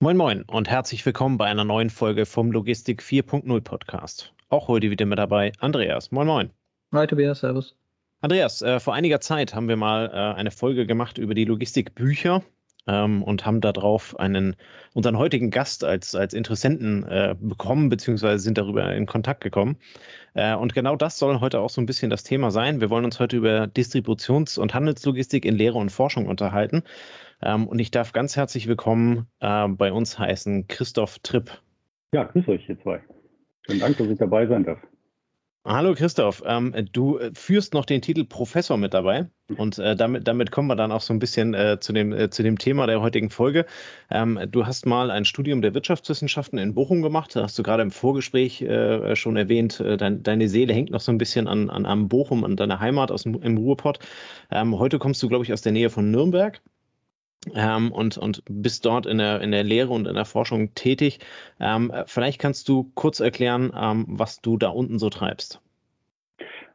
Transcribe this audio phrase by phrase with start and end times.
[0.00, 4.32] Moin Moin und herzlich willkommen bei einer neuen Folge vom Logistik 4.0 Podcast.
[4.48, 6.12] Auch heute wieder mit dabei Andreas.
[6.12, 6.50] Moin Moin.
[6.92, 7.74] Hi Tobias, Servus.
[8.20, 12.44] Andreas, äh, vor einiger Zeit haben wir mal äh, eine Folge gemacht über die Logistikbücher
[12.86, 14.54] ähm, und haben darauf einen,
[14.94, 19.78] unseren heutigen Gast als, als Interessenten äh, bekommen, beziehungsweise sind darüber in Kontakt gekommen.
[20.34, 22.80] Äh, und genau das soll heute auch so ein bisschen das Thema sein.
[22.80, 26.84] Wir wollen uns heute über Distributions- und Handelslogistik in Lehre und Forschung unterhalten.
[27.42, 31.50] Ähm, und ich darf ganz herzlich willkommen äh, bei uns heißen Christoph Tripp.
[32.12, 33.00] Ja, grüß euch, ihr zwei.
[33.66, 34.78] Vielen Dank, dass ich dabei sein darf.
[35.64, 39.28] Hallo Christoph, ähm, du äh, führst noch den Titel Professor mit dabei
[39.58, 42.30] und äh, damit, damit kommen wir dann auch so ein bisschen äh, zu, dem, äh,
[42.30, 43.66] zu dem Thema der heutigen Folge.
[44.10, 47.82] Ähm, du hast mal ein Studium der Wirtschaftswissenschaften in Bochum gemacht, da hast du gerade
[47.82, 51.68] im Vorgespräch äh, schon erwähnt, äh, dein, deine Seele hängt noch so ein bisschen an,
[51.68, 53.98] an, an Bochum, an deiner Heimat aus dem, im Ruhrpott.
[54.50, 56.62] Ähm, heute kommst du, glaube ich, aus der Nähe von Nürnberg
[57.54, 61.20] ähm, und, und bist dort in der, in der Lehre und in der Forschung tätig.
[61.60, 65.60] Ähm, vielleicht kannst du kurz erklären, ähm, was du da unten so treibst.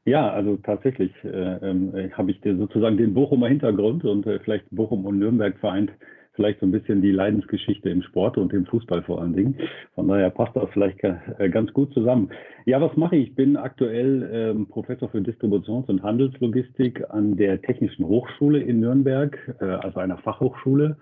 [0.06, 4.66] Ja, also tatsächlich äh, äh, habe ich dir sozusagen den Bochumer Hintergrund und äh, vielleicht
[4.70, 5.92] Bochum und Nürnberg vereint
[6.34, 9.56] vielleicht so ein bisschen die Leidensgeschichte im Sport und im Fußball vor allen Dingen.
[9.96, 12.30] Von daher passt das vielleicht äh, ganz gut zusammen.
[12.66, 13.30] Ja, was mache ich?
[13.30, 19.38] Ich bin aktuell ähm, Professor für Distributions- und Handelslogistik an der Technischen Hochschule in Nürnberg,
[19.60, 20.98] äh, also einer Fachhochschule.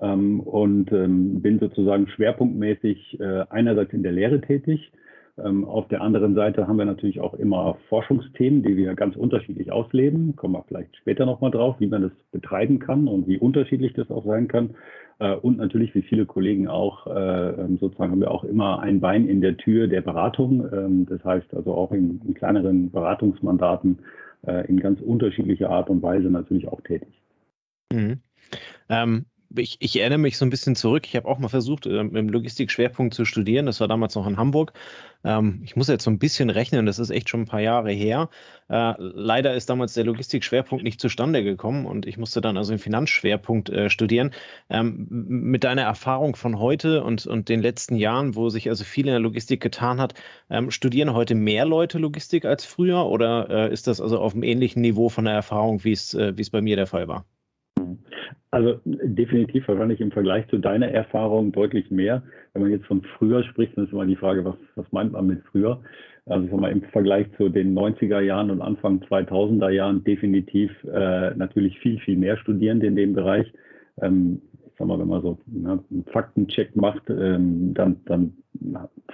[0.00, 4.92] Ähm, und ähm, bin sozusagen schwerpunktmäßig äh, einerseits in der Lehre tätig,
[5.38, 10.34] auf der anderen Seite haben wir natürlich auch immer Forschungsthemen, die wir ganz unterschiedlich ausleben.
[10.34, 14.10] Kommen wir vielleicht später nochmal drauf, wie man das betreiben kann und wie unterschiedlich das
[14.10, 14.74] auch sein kann.
[15.18, 19.00] Äh, und natürlich, wie viele Kollegen auch, äh, ähm, sozusagen haben wir auch immer ein
[19.00, 20.66] Bein in der Tür der Beratung.
[20.72, 23.98] Ähm, das heißt also auch in, in kleineren Beratungsmandaten
[24.46, 27.08] äh, in ganz unterschiedlicher Art und Weise natürlich auch tätig.
[27.92, 28.20] Mhm.
[28.88, 31.06] Ähm, ich, ich, erinnere mich so ein bisschen zurück.
[31.06, 33.66] Ich habe auch mal versucht, ähm, im Logistikschwerpunkt zu studieren.
[33.66, 34.72] Das war damals noch in Hamburg.
[35.24, 37.90] Ähm, ich muss jetzt so ein bisschen rechnen, das ist echt schon ein paar Jahre
[37.90, 38.28] her.
[38.68, 42.78] Äh, leider ist damals der Logistikschwerpunkt nicht zustande gekommen und ich musste dann also den
[42.78, 44.32] Finanzschwerpunkt äh, studieren.
[44.70, 49.06] Ähm, mit deiner Erfahrung von heute und, und den letzten Jahren, wo sich also viel
[49.06, 50.14] in der Logistik getan hat,
[50.68, 54.82] studieren heute mehr Leute Logistik als früher oder äh, ist das also auf einem ähnlichen
[54.82, 57.24] Niveau von der Erfahrung, wie es wie es bei mir der Fall war?
[58.56, 62.22] Also definitiv wahrscheinlich im Vergleich zu deiner Erfahrung deutlich mehr.
[62.54, 65.26] Wenn man jetzt von früher spricht, dann ist immer die Frage, was, was meint man
[65.26, 65.82] mit früher?
[66.24, 71.34] Also sag mal, im Vergleich zu den 90er Jahren und Anfang 2000er Jahren definitiv äh,
[71.34, 73.46] natürlich viel, viel mehr Studierende in dem Bereich.
[74.00, 78.32] Ähm, ich sag mal, wenn man so ne, einen Faktencheck macht, ähm, dann, dann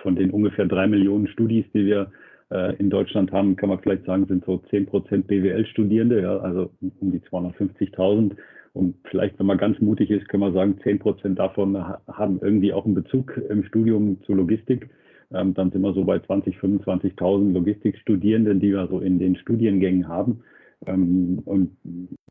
[0.02, 2.12] von den ungefähr drei Millionen Studis, die wir
[2.52, 6.70] äh, in Deutschland haben, kann man vielleicht sagen, sind so 10 Prozent BWL-Studierende, ja, also
[7.00, 8.36] um die 250.000.
[8.74, 12.72] Und vielleicht, wenn man ganz mutig ist, können wir sagen, 10 Prozent davon haben irgendwie
[12.72, 14.88] auch einen Bezug im Studium zu Logistik.
[15.32, 20.08] Ähm, dann sind wir so bei 20, 25.000 Logistikstudierenden, die wir so in den Studiengängen
[20.08, 20.42] haben.
[20.86, 21.76] Ähm, und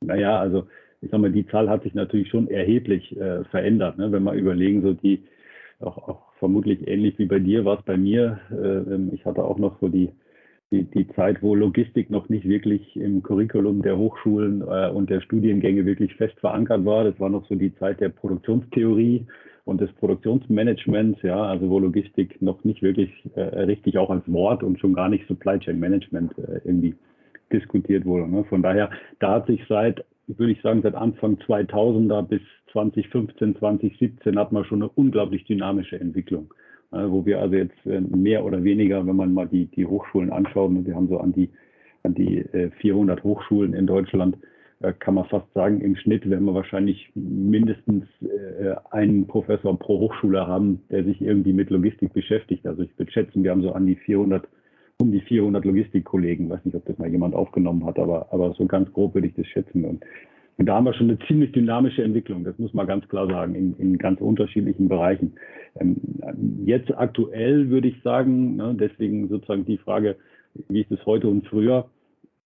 [0.01, 0.67] naja, also
[1.01, 3.97] ich sag mal, die Zahl hat sich natürlich schon erheblich äh, verändert.
[3.97, 4.11] Ne?
[4.11, 5.23] Wenn wir überlegen, so die,
[5.79, 8.39] auch, auch vermutlich ähnlich wie bei dir war es bei mir.
[8.51, 10.09] Äh, ähm, ich hatte auch noch so die
[10.71, 15.21] die, die Zeit, wo Logistik noch nicht wirklich im Curriculum der Hochschulen äh, und der
[15.21, 17.03] Studiengänge wirklich fest verankert war.
[17.03, 19.25] Das war noch so die Zeit der Produktionstheorie
[19.65, 24.63] und des Produktionsmanagements, ja, also wo Logistik noch nicht wirklich äh, richtig auch als Wort
[24.63, 26.95] und schon gar nicht Supply Chain Management äh, irgendwie
[27.51, 28.29] diskutiert wurde.
[28.29, 28.45] Ne?
[28.45, 28.89] Von daher,
[29.19, 34.63] da hat sich seit, würde ich sagen, seit Anfang 2000er bis 2015, 2017 hat man
[34.63, 36.53] schon eine unglaublich dynamische Entwicklung.
[36.91, 40.29] Äh, wo wir also jetzt äh, mehr oder weniger, wenn man mal die, die Hochschulen
[40.31, 41.49] anschaut, wir haben so an die,
[42.03, 42.43] an die
[42.79, 44.37] 400 äh, Hochschulen in Deutschland,
[44.97, 48.05] kann man fast sagen, im Schnitt werden wir wahrscheinlich mindestens
[48.89, 52.65] einen Professor pro Hochschule haben, der sich irgendwie mit Logistik beschäftigt.
[52.65, 54.47] Also ich würde schätzen, wir haben so an die 400,
[54.99, 56.47] um die 400 Logistikkollegen.
[56.47, 59.27] Ich weiß nicht, ob das mal jemand aufgenommen hat, aber, aber so ganz grob würde
[59.27, 59.85] ich das schätzen.
[59.85, 60.03] Und
[60.57, 63.55] und da haben wir schon eine ziemlich dynamische Entwicklung, das muss man ganz klar sagen,
[63.55, 65.33] in, in ganz unterschiedlichen Bereichen.
[65.79, 65.97] Ähm,
[66.65, 70.17] jetzt aktuell würde ich sagen, ne, deswegen sozusagen die Frage,
[70.69, 71.89] wie ist es heute und früher?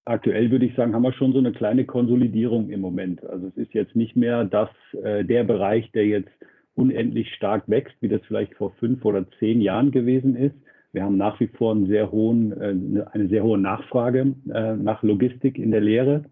[0.06, 3.25] Aktuell würde ich sagen, haben wir schon so eine kleine Konsolidierung im Moment.
[3.25, 4.69] Also es ist jetzt nicht mehr das,
[5.04, 6.30] äh, der Bereich, der jetzt
[6.75, 10.56] unendlich stark wächst, wie das vielleicht vor fünf oder zehn Jahren gewesen ist.
[10.94, 15.01] Wir haben nach wie vor einen sehr hohen, äh, eine sehr hohe Nachfrage äh, nach
[15.04, 16.25] Logistik in der Lehre.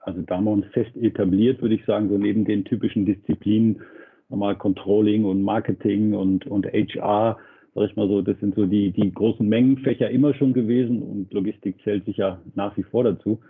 [0.00, 3.82] Also da haben wir uns fest etabliert, würde ich sagen, so neben den typischen Disziplinen,
[4.28, 7.38] nochmal Controlling und Marketing und, und HR,
[7.74, 11.32] sag ich mal so, das sind so die, die großen Mengenfächer immer schon gewesen und
[11.32, 13.40] Logistik zählt sich ja nach wie vor dazu.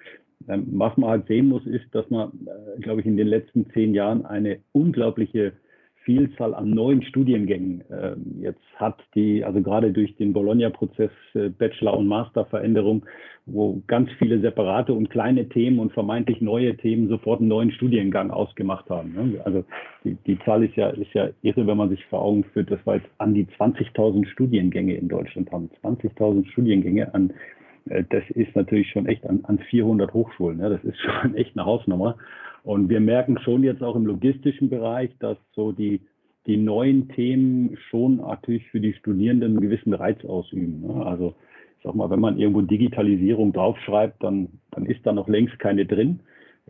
[0.48, 3.68] Ähm, was man halt sehen muss, ist, dass man, äh, glaube ich, in den letzten
[3.70, 5.52] zehn Jahren eine unglaubliche
[6.10, 11.96] Vielzahl an neuen Studiengängen äh, jetzt hat, die also gerade durch den Bologna-Prozess äh, Bachelor-
[11.96, 13.06] und Masterveränderung,
[13.46, 18.32] wo ganz viele separate und kleine Themen und vermeintlich neue Themen sofort einen neuen Studiengang
[18.32, 19.12] ausgemacht haben.
[19.14, 19.40] Ne?
[19.44, 19.64] Also
[20.02, 22.84] die, die Zahl ist ja, ist ja irre, wenn man sich vor Augen führt, dass
[22.84, 25.70] wir jetzt an die 20.000 Studiengänge in Deutschland haben.
[25.84, 27.32] 20.000 Studiengänge an
[27.88, 30.58] äh, das ist natürlich schon echt an, an 400 Hochschulen.
[30.58, 30.70] Ne?
[30.70, 32.16] Das ist schon echt eine Hausnummer.
[32.62, 36.00] Und wir merken schon jetzt auch im logistischen Bereich, dass so die,
[36.46, 40.80] die neuen Themen schon natürlich für die Studierenden einen gewissen Reiz ausüben.
[40.80, 41.06] Ne?
[41.06, 41.34] Also
[41.78, 45.86] ich sag mal, wenn man irgendwo Digitalisierung draufschreibt, dann, dann ist da noch längst keine
[45.86, 46.20] drin.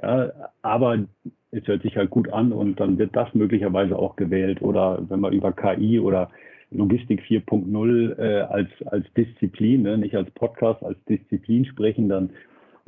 [0.00, 0.30] Ja,
[0.62, 1.04] aber
[1.50, 4.62] es hört sich halt gut an und dann wird das möglicherweise auch gewählt.
[4.62, 6.30] Oder wenn man über KI oder
[6.70, 12.30] Logistik 4.0 äh, als, als Disziplin, ne, nicht als Podcast, als Disziplin sprechen, dann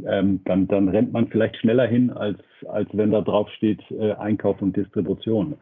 [0.06, 2.38] ähm, dann, dann rennt man vielleicht schneller hin, als,
[2.68, 5.54] als wenn da drauf steht äh, Einkauf und Distribution.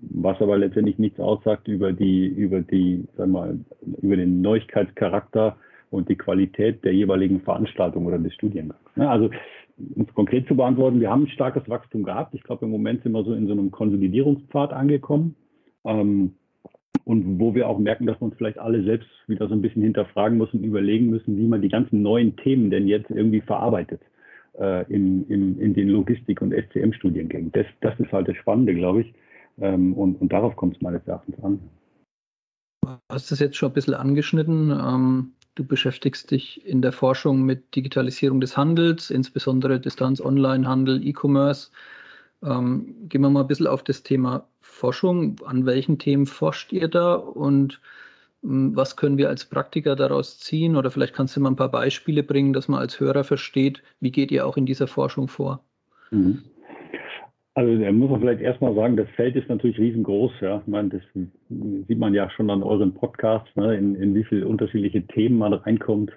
[0.00, 3.58] Was aber letztendlich nichts aussagt über die, über die, wir mal,
[4.02, 5.56] über den Neuigkeitscharakter
[5.90, 8.80] und die Qualität der jeweiligen Veranstaltung oder des Studiengangs.
[8.96, 9.30] Ja, also
[9.78, 12.34] um es konkret zu beantworten, wir haben ein starkes Wachstum gehabt.
[12.34, 15.36] Ich glaube, im Moment sind wir so in so einem Konsolidierungspfad angekommen.
[15.84, 16.34] Ähm,
[17.04, 19.82] und wo wir auch merken, dass wir uns vielleicht alle selbst wieder so ein bisschen
[19.82, 24.00] hinterfragen müssen, überlegen müssen, wie man die ganzen neuen Themen denn jetzt irgendwie verarbeitet
[24.58, 27.52] äh, in, in, in den Logistik- und SCM-Studiengängen.
[27.52, 29.14] Das, das ist halt das Spannende, glaube ich.
[29.60, 31.60] Ähm, und, und darauf kommt es meines Erachtens an.
[32.82, 34.70] Du hast das jetzt schon ein bisschen angeschnitten.
[34.70, 41.70] Ähm, du beschäftigst dich in der Forschung mit Digitalisierung des Handels, insbesondere Distanz-Online-Handel, E-Commerce.
[42.44, 45.36] Ähm, gehen wir mal ein bisschen auf das Thema Forschung.
[45.44, 47.80] An welchen Themen forscht ihr da und
[48.42, 50.76] hm, was können wir als Praktiker daraus ziehen?
[50.76, 54.12] Oder vielleicht kannst du mal ein paar Beispiele bringen, dass man als Hörer versteht, wie
[54.12, 55.64] geht ihr auch in dieser Forschung vor?
[56.10, 56.42] Mhm.
[57.56, 60.32] Also da muss man vielleicht erstmal sagen, das Feld ist natürlich riesengroß.
[60.40, 60.58] Ja.
[60.58, 61.02] Ich meine, das
[61.88, 65.52] sieht man ja schon an euren Podcasts, ne, in, in wie viele unterschiedliche Themen man
[65.52, 66.10] reinkommt.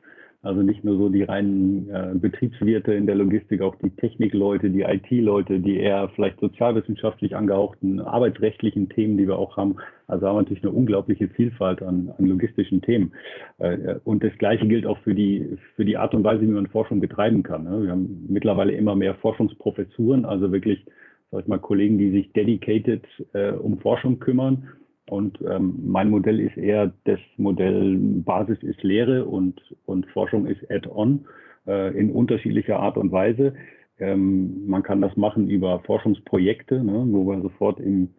[0.48, 4.84] Also nicht nur so die reinen äh, Betriebswirte in der Logistik, auch die Technikleute, die
[4.84, 9.76] IT-Leute, die eher vielleicht sozialwissenschaftlich angehauchten, arbeitsrechtlichen Themen, die wir auch haben.
[10.08, 13.12] Also haben wir natürlich eine unglaubliche Vielfalt an, an logistischen Themen.
[13.58, 16.68] Äh, und das Gleiche gilt auch für die, für die Art und Weise, wie man
[16.68, 17.66] Forschung betreiben kann.
[17.66, 17.84] Ne?
[17.84, 20.86] Wir haben mittlerweile immer mehr Forschungsprofessuren, also wirklich,
[21.30, 23.04] sag ich mal, Kollegen, die sich dedicated
[23.34, 24.70] äh, um Forschung kümmern
[25.09, 30.69] und ähm, mein Modell ist eher das Modell Basis ist Lehre und, und Forschung ist
[30.69, 31.25] Add-on
[31.65, 33.54] äh, in unterschiedlicher Art und Weise.
[34.00, 38.09] Ähm, man kann das machen über Forschungsprojekte, ne, wo wir sofort im,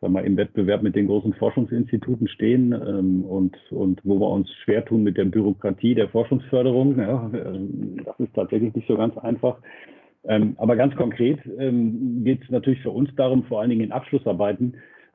[0.00, 4.50] sagen wir, im Wettbewerb mit den großen Forschungsinstituten stehen ähm, und, und wo wir uns
[4.64, 6.98] schwer tun mit der Bürokratie der Forschungsförderung.
[6.98, 9.58] Ja, äh, das ist tatsächlich nicht so ganz einfach.
[10.24, 13.92] Ähm, aber ganz konkret ähm, geht es natürlich für uns darum, vor allen Dingen in
[13.92, 14.74] Abschlussarbeiten,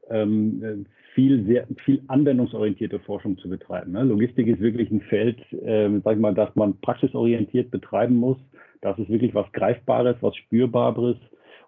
[0.10, 0.86] ähm,
[1.16, 3.94] viel, sehr, viel anwendungsorientierte Forschung zu betreiben.
[3.94, 4.04] Ne?
[4.04, 8.38] Logistik ist wirklich ein Feld, äh, sag ich mal, das man praxisorientiert betreiben muss.
[8.82, 11.16] Das ist wirklich was Greifbares, was Spürbares.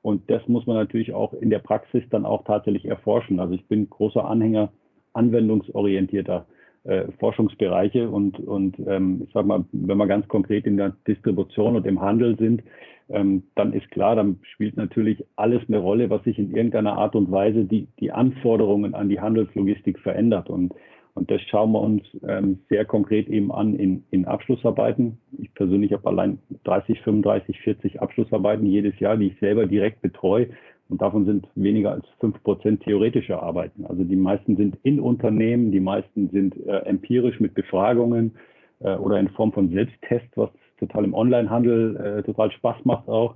[0.02, 3.40] Und das muss man natürlich auch in der Praxis dann auch tatsächlich erforschen.
[3.40, 4.72] Also ich bin großer Anhänger
[5.14, 6.46] anwendungsorientierter
[6.84, 11.78] äh, Forschungsbereiche und, und ähm, ich sage mal, wenn wir ganz konkret in der Distribution
[11.78, 12.64] und im Handel sind,
[13.10, 17.16] ähm, dann ist klar, dann spielt natürlich alles eine Rolle, was sich in irgendeiner Art
[17.16, 20.50] und Weise die, die Anforderungen an die Handelslogistik verändert.
[20.50, 20.74] Und,
[21.14, 25.18] und das schauen wir uns ähm, sehr konkret eben an in, in Abschlussarbeiten.
[25.38, 30.50] Ich persönlich habe allein 30, 35, 40 Abschlussarbeiten jedes Jahr, die ich selber direkt betreue.
[30.90, 33.86] Und davon sind weniger als fünf Prozent theoretische Arbeiten.
[33.86, 38.36] Also die meisten sind in Unternehmen, die meisten sind äh, empirisch mit Befragungen
[38.80, 43.36] äh, oder in Form von Selbsttest, was total im Onlinehandel äh, total Spaß macht auch.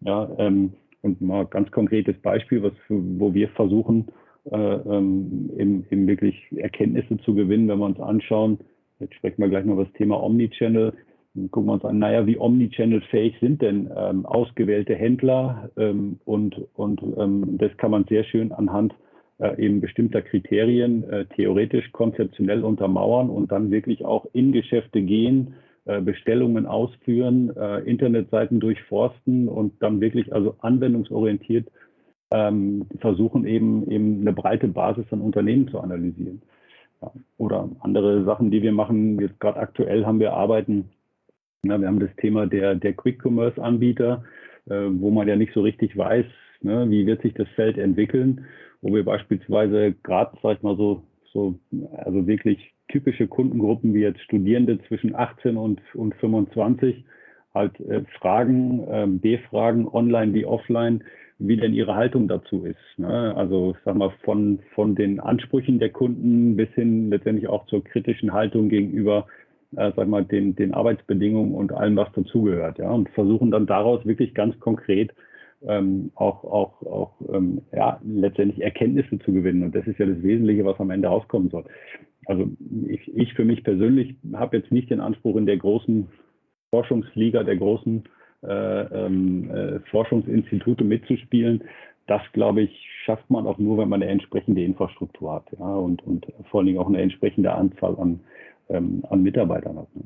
[0.00, 0.72] Ja, ähm,
[1.02, 4.06] und mal ganz konkretes Beispiel, was, wo wir versuchen,
[4.50, 8.58] äh, ähm, eben, eben wirklich Erkenntnisse zu gewinnen, wenn wir uns anschauen.
[8.98, 10.92] Jetzt sprechen wir gleich noch über das Thema Omnichannel.
[11.34, 15.70] Dann gucken wir uns an, naja, wie Omnichannel-fähig sind denn ähm, ausgewählte Händler?
[15.76, 18.94] Ähm, und und ähm, das kann man sehr schön anhand
[19.38, 25.54] äh, eben bestimmter Kriterien äh, theoretisch, konzeptionell untermauern und dann wirklich auch in Geschäfte gehen,
[25.84, 31.68] Bestellungen ausführen, äh, Internetseiten durchforsten und dann wirklich also anwendungsorientiert
[32.32, 36.42] ähm, versuchen eben eben eine breite Basis an Unternehmen zu analysieren.
[37.36, 40.90] Oder andere Sachen, die wir machen, jetzt gerade aktuell haben wir Arbeiten,
[41.62, 44.24] wir haben das Thema der, der Quick-Commerce-Anbieter,
[44.66, 46.26] äh, wo man ja nicht so richtig weiß,
[46.62, 48.46] ne, wie wird sich das Feld entwickeln,
[48.80, 51.58] wo wir beispielsweise gerade, sag ich mal so, so,
[51.96, 57.04] also wirklich typische Kundengruppen wie jetzt Studierende zwischen 18 und, und 25
[57.54, 61.02] halt äh, Fragen, äh, B-Fragen, online wie offline,
[61.38, 62.98] wie denn ihre Haltung dazu ist.
[62.98, 63.34] Ne?
[63.36, 68.32] Also sag mal, von, von den Ansprüchen der Kunden bis hin letztendlich auch zur kritischen
[68.32, 69.26] Haltung gegenüber
[69.76, 72.78] äh, sag mal, den, den Arbeitsbedingungen und allem, was dazugehört.
[72.78, 72.90] Ja?
[72.90, 75.12] Und versuchen dann daraus wirklich ganz konkret
[75.66, 79.62] ähm, auch, auch, auch ähm, ja, letztendlich Erkenntnisse zu gewinnen.
[79.62, 81.64] Und das ist ja das Wesentliche, was am Ende rauskommen soll.
[82.26, 82.48] Also
[82.88, 86.08] ich, ich für mich persönlich habe jetzt nicht den Anspruch, in der großen
[86.70, 88.04] Forschungsliga, der großen
[88.42, 91.64] äh, ähm, äh, Forschungsinstitute mitzuspielen.
[92.06, 96.02] Das, glaube ich, schafft man auch nur, wenn man eine entsprechende Infrastruktur hat ja, und,
[96.02, 98.20] und vor allen Dingen auch eine entsprechende Anzahl an,
[98.68, 99.94] ähm, an Mitarbeitern hat.
[99.94, 100.02] Ne.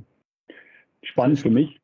[1.02, 1.78] Spannend für mich,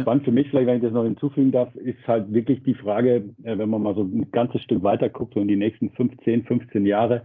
[0.00, 3.30] Spannend für mich, vielleicht, wenn ich das noch hinzufügen darf, ist halt wirklich die Frage,
[3.44, 6.44] äh, wenn man mal so ein ganzes Stück weiter guckt, so in die nächsten 15,
[6.44, 7.22] 15 Jahre,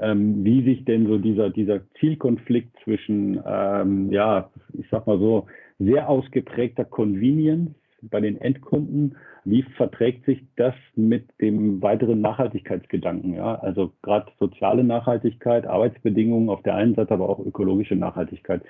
[0.00, 5.46] ähm, wie sich denn so dieser, dieser Zielkonflikt zwischen, ähm, ja, ich sag mal so,
[5.78, 13.34] sehr ausgeprägter Convenience bei den Endkunden, wie verträgt sich das mit dem weiteren Nachhaltigkeitsgedanken?
[13.34, 13.56] Ja?
[13.56, 18.62] Also gerade soziale Nachhaltigkeit, Arbeitsbedingungen auf der einen Seite, aber auch ökologische Nachhaltigkeit.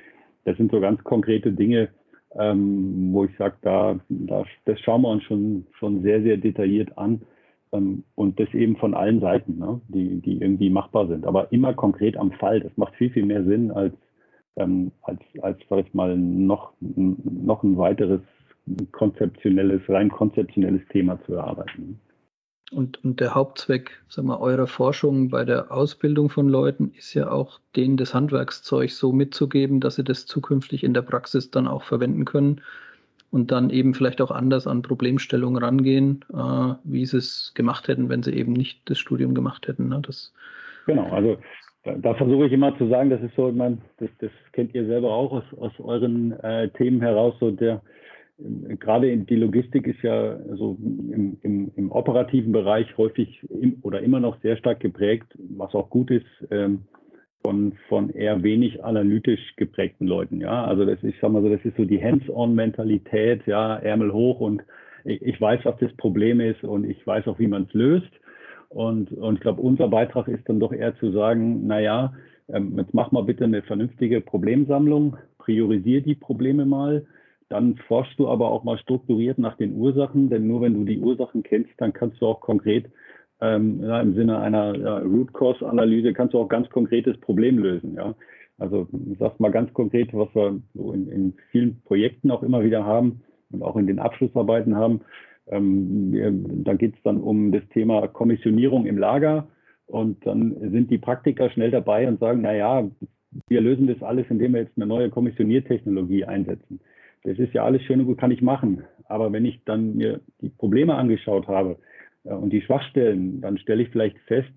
[0.45, 1.89] Das sind so ganz konkrete Dinge,
[2.35, 6.97] ähm, wo ich sage, da, da, das schauen wir uns schon, schon sehr, sehr detailliert
[6.99, 7.23] an.
[7.73, 11.27] Ähm, und das eben von allen Seiten, ne, die, die irgendwie machbar sind.
[11.27, 12.61] Aber immer konkret am Fall.
[12.61, 13.95] Das macht viel, viel mehr Sinn, als,
[14.57, 18.21] ähm, als, als sag mal, noch, noch ein weiteres
[18.93, 21.99] konzeptionelles, rein konzeptionelles Thema zu erarbeiten.
[22.71, 27.31] Und, und der Hauptzweck sagen wir, eurer Forschung bei der Ausbildung von Leuten ist ja
[27.31, 31.83] auch, denen das Handwerkszeug so mitzugeben, dass sie das zukünftig in der Praxis dann auch
[31.83, 32.63] verwenden können
[33.33, 38.09] und dann eben vielleicht auch anders an Problemstellungen rangehen, äh, wie sie es gemacht hätten,
[38.09, 39.89] wenn sie eben nicht das Studium gemacht hätten.
[39.89, 40.01] Ne?
[40.07, 40.33] Das
[40.87, 41.39] genau, also
[41.83, 44.75] da, da versuche ich immer zu sagen, das ist so, ich meine, das, das kennt
[44.75, 47.83] ihr selber auch aus, aus euren äh, Themen heraus, so der
[48.79, 54.21] gerade die Logistik ist ja so im, im, im operativen Bereich häufig im, oder immer
[54.21, 56.83] noch sehr stark geprägt, was auch gut ist, ähm,
[57.43, 60.41] von, von eher wenig analytisch geprägten Leuten.
[60.41, 64.41] Ja, also das ist, sag mal so, das ist so die Hands-on-Mentalität, ja, Ärmel hoch
[64.41, 64.63] und
[65.05, 68.11] ich, ich weiß, was das Problem ist und ich weiß auch, wie man es löst.
[68.69, 72.15] Und, und ich glaube, unser Beitrag ist dann doch eher zu sagen, naja,
[72.49, 77.05] ähm, jetzt mach mal bitte eine vernünftige Problemsammlung, priorisiere die Probleme mal
[77.53, 80.99] dann forschst du aber auch mal strukturiert nach den Ursachen, denn nur wenn du die
[80.99, 82.87] Ursachen kennst, dann kannst du auch konkret
[83.43, 87.59] ähm, ja, im Sinne einer ja, Root Cause Analyse kannst du auch ganz konkretes Problem
[87.59, 87.95] lösen.
[87.95, 88.15] Ja?
[88.59, 88.87] Also
[89.19, 93.23] sag mal ganz konkret, was wir so in, in, vielen Projekten auch immer wieder haben
[93.51, 95.01] und auch in den Abschlussarbeiten haben.
[95.49, 99.49] Ähm, da geht es dann um das Thema Kommissionierung im Lager
[99.87, 102.89] und dann sind die Praktiker schnell dabei und sagen, na ja,
[103.49, 106.81] wir lösen das alles, indem wir jetzt eine neue Kommissioniertechnologie einsetzen
[107.25, 108.85] das ist ja alles schön und gut, kann ich machen.
[109.05, 111.79] Aber wenn ich dann mir die Probleme angeschaut habe
[112.25, 114.53] und die Schwachstellen, dann stelle ich vielleicht fest,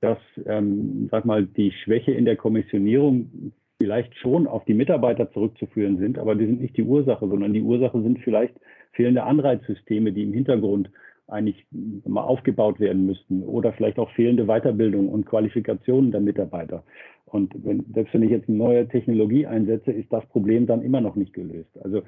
[0.00, 5.98] dass, ähm, sag mal, die Schwäche in der Kommissionierung vielleicht schon auf die Mitarbeiter zurückzuführen
[5.98, 8.54] sind, aber die sind nicht die Ursache, sondern die Ursache sind vielleicht
[8.92, 10.90] fehlende Anreizsysteme, die im Hintergrund
[11.28, 11.66] eigentlich
[12.04, 16.84] mal aufgebaut werden müssten oder vielleicht auch fehlende Weiterbildung und Qualifikationen der Mitarbeiter.
[17.26, 21.00] Und wenn, selbst wenn ich jetzt eine neue Technologie einsetze, ist das Problem dann immer
[21.00, 21.70] noch nicht gelöst.
[21.82, 22.02] Also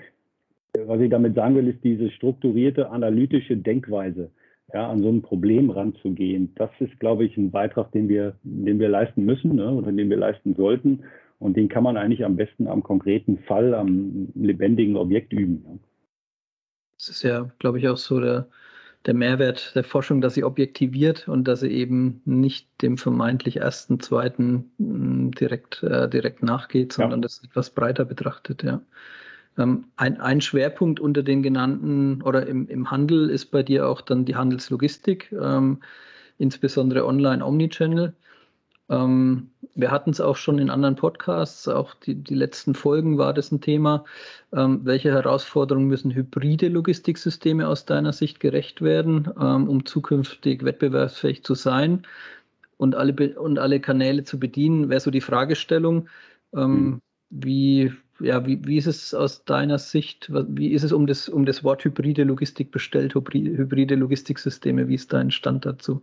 [0.87, 4.31] was ich damit sagen will, ist diese strukturierte analytische Denkweise,
[4.73, 6.53] ja, an so ein Problem ranzugehen.
[6.57, 10.11] Das ist, glaube ich, ein Beitrag, den wir, den wir leisten müssen ne, oder den
[10.11, 11.05] wir leisten sollten.
[11.39, 15.63] Und den kann man eigentlich am besten am konkreten Fall, am lebendigen Objekt üben.
[15.67, 15.79] Ne.
[16.99, 18.49] Das ist ja, glaube ich, auch so der,
[19.07, 24.01] der Mehrwert der Forschung, dass sie objektiviert und dass sie eben nicht dem vermeintlich ersten,
[24.01, 27.23] zweiten direkt, äh, direkt nachgeht, sondern ja.
[27.23, 28.83] das etwas breiter betrachtet, ja.
[29.59, 34.01] Ähm, ein, ein Schwerpunkt unter den genannten oder im, im Handel ist bei dir auch
[34.01, 35.81] dann die Handelslogistik, ähm,
[36.39, 38.15] insbesondere online Omnichannel.
[38.89, 43.35] Ähm, wir hatten es auch schon in anderen Podcasts, auch die, die letzten Folgen war
[43.35, 44.05] das ein Thema.
[44.53, 51.45] Ähm, welche Herausforderungen müssen hybride Logistiksysteme aus deiner Sicht gerecht werden, ähm, um zukünftig wettbewerbsfähig
[51.45, 52.07] zu sein
[52.79, 56.09] und alle, und alle Kanäle zu bedienen, wäre so die Fragestellung.
[56.55, 57.01] Ähm, mhm.
[57.31, 61.47] Wie, ja, wie, wie ist es aus deiner Sicht, wie ist es um das, um
[61.47, 66.03] das Wort hybride Logistik bestellt, hybride Logistiksysteme, wie ist dein Stand dazu?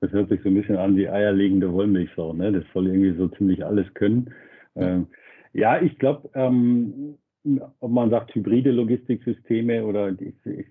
[0.00, 2.32] das hört sich so ein bisschen an wie eierlegende Wollmilchsau.
[2.32, 2.52] Ne?
[2.52, 4.32] Das soll irgendwie so ziemlich alles können.
[4.76, 5.08] Ähm,
[5.52, 7.16] ja, ich glaube, ähm,
[7.80, 10.66] ob man sagt hybride Logistiksysteme oder ich, ich,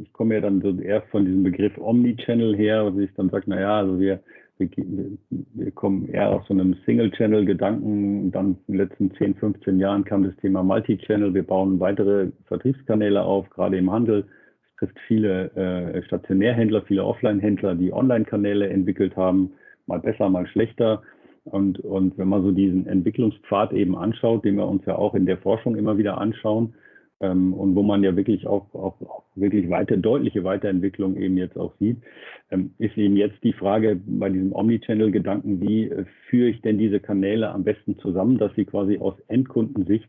[0.00, 3.48] ich komme ja dann so eher von diesem Begriff Omnichannel her, wo ich dann sage,
[3.48, 4.20] naja, also wir,
[4.58, 4.68] wir,
[5.54, 8.30] wir kommen eher aus so einem Single-Channel-Gedanken.
[8.30, 11.34] Dann in den letzten 10, 15 Jahren kam das Thema Multi-Channel.
[11.34, 14.22] Wir bauen weitere Vertriebskanäle auf, gerade im Handel.
[14.22, 19.52] Das trifft viele äh, Stationärhändler, viele Offline-Händler, die Online-Kanäle entwickelt haben,
[19.86, 21.02] mal besser, mal schlechter.
[21.44, 25.26] Und, und wenn man so diesen Entwicklungspfad eben anschaut, den wir uns ja auch in
[25.26, 26.74] der Forschung immer wieder anschauen,
[27.24, 31.58] ähm, und wo man ja wirklich auch, auch, auch, wirklich weiter, deutliche Weiterentwicklung eben jetzt
[31.58, 31.96] auch sieht,
[32.50, 37.00] ähm, ist eben jetzt die Frage bei diesem Omnichannel-Gedanken, wie äh, führe ich denn diese
[37.00, 40.08] Kanäle am besten zusammen, dass sie quasi aus Endkundensicht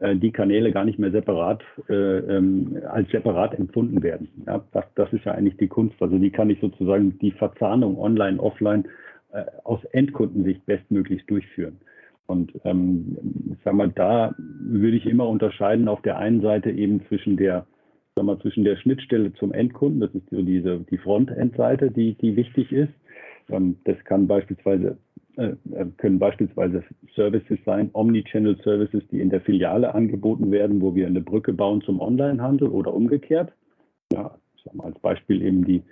[0.00, 4.28] äh, die Kanäle gar nicht mehr separat äh, ähm, als separat empfunden werden.
[4.46, 5.96] Ja, das, das ist ja eigentlich die Kunst.
[6.00, 8.84] Also wie kann ich sozusagen die Verzahnung online, offline
[9.32, 11.78] äh, aus Endkundensicht bestmöglichst durchführen.
[12.26, 13.16] Und ähm,
[13.52, 17.66] ich sag mal, da würde ich immer unterscheiden auf der einen Seite eben zwischen der,
[18.14, 22.36] sag mal, zwischen der Schnittstelle zum Endkunden, das ist so diese die Frontend-Seite, die, die
[22.36, 22.92] wichtig ist.
[23.50, 24.96] Ähm, das kann beispielsweise
[25.36, 26.84] äh, äh, können beispielsweise
[27.16, 31.80] Services sein, Omnichannel Services, die in der Filiale angeboten werden, wo wir eine Brücke bauen
[31.80, 33.52] zum Onlinehandel oder umgekehrt.
[34.12, 35.82] Ja, ich sag mal als Beispiel eben die,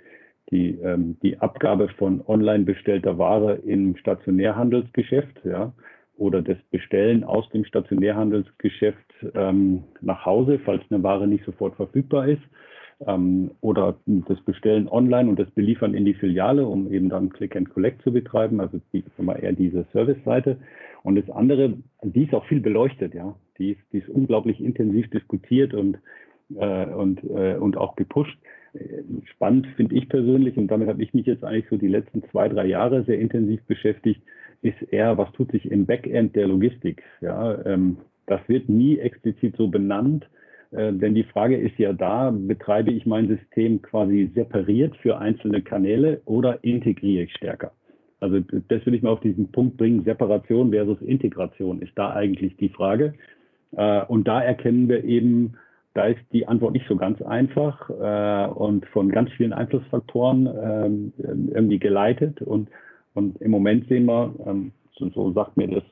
[0.49, 5.41] die, ähm, die Abgabe von online bestellter Ware im Stationärhandelsgeschäft.
[5.43, 5.73] Ja,
[6.17, 8.97] oder das Bestellen aus dem Stationärhandelsgeschäft
[9.33, 12.41] ähm, nach Hause, falls eine Ware nicht sofort verfügbar ist.
[13.05, 17.55] Ähm, oder das Bestellen online und das Beliefern in die Filiale, um eben dann Click
[17.55, 20.57] and Collect zu betreiben, also die, mal eher diese Service-Seite.
[21.03, 23.35] Und das andere, die ist auch viel beleuchtet, ja.
[23.57, 25.97] Die ist, die ist unglaublich intensiv diskutiert und,
[26.55, 28.37] äh, und, äh, und auch gepusht.
[29.25, 32.49] Spannend finde ich persönlich, und damit habe ich mich jetzt eigentlich so die letzten zwei,
[32.49, 34.21] drei Jahre sehr intensiv beschäftigt,
[34.63, 37.03] ist eher, was tut sich im Backend der Logistik.
[37.21, 40.25] Ja, ähm, das wird nie explizit so benannt,
[40.71, 45.61] äh, denn die Frage ist ja da, betreibe ich mein System quasi separiert für einzelne
[45.61, 47.71] Kanäle oder integriere ich stärker?
[48.19, 52.55] Also das will ich mal auf diesen Punkt bringen, Separation versus Integration ist da eigentlich
[52.57, 53.13] die Frage.
[53.75, 55.55] Äh, und da erkennen wir eben,
[55.93, 61.13] da ist die Antwort nicht so ganz einfach äh, und von ganz vielen Einflussfaktoren ähm,
[61.53, 62.41] irgendwie geleitet.
[62.41, 62.69] Und
[63.13, 65.83] und im Moment sehen wir, ähm, so, sagt mir das,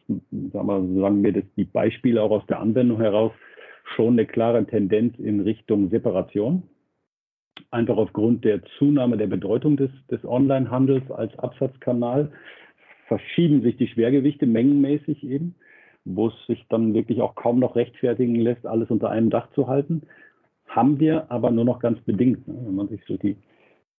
[0.53, 3.31] sagen, wir, sagen mir das die Beispiele auch aus der Anwendung heraus,
[3.95, 6.63] schon eine klare Tendenz in Richtung Separation.
[7.71, 12.31] Einfach aufgrund der Zunahme der Bedeutung des, des Onlinehandels als Absatzkanal
[13.07, 15.55] verschieben sich die Schwergewichte mengenmäßig eben,
[16.05, 19.67] wo es sich dann wirklich auch kaum noch rechtfertigen lässt, alles unter einem Dach zu
[19.67, 20.03] halten.
[20.67, 22.47] Haben wir aber nur noch ganz bedingt.
[22.47, 22.55] Ne?
[22.65, 23.35] Wenn man sich so die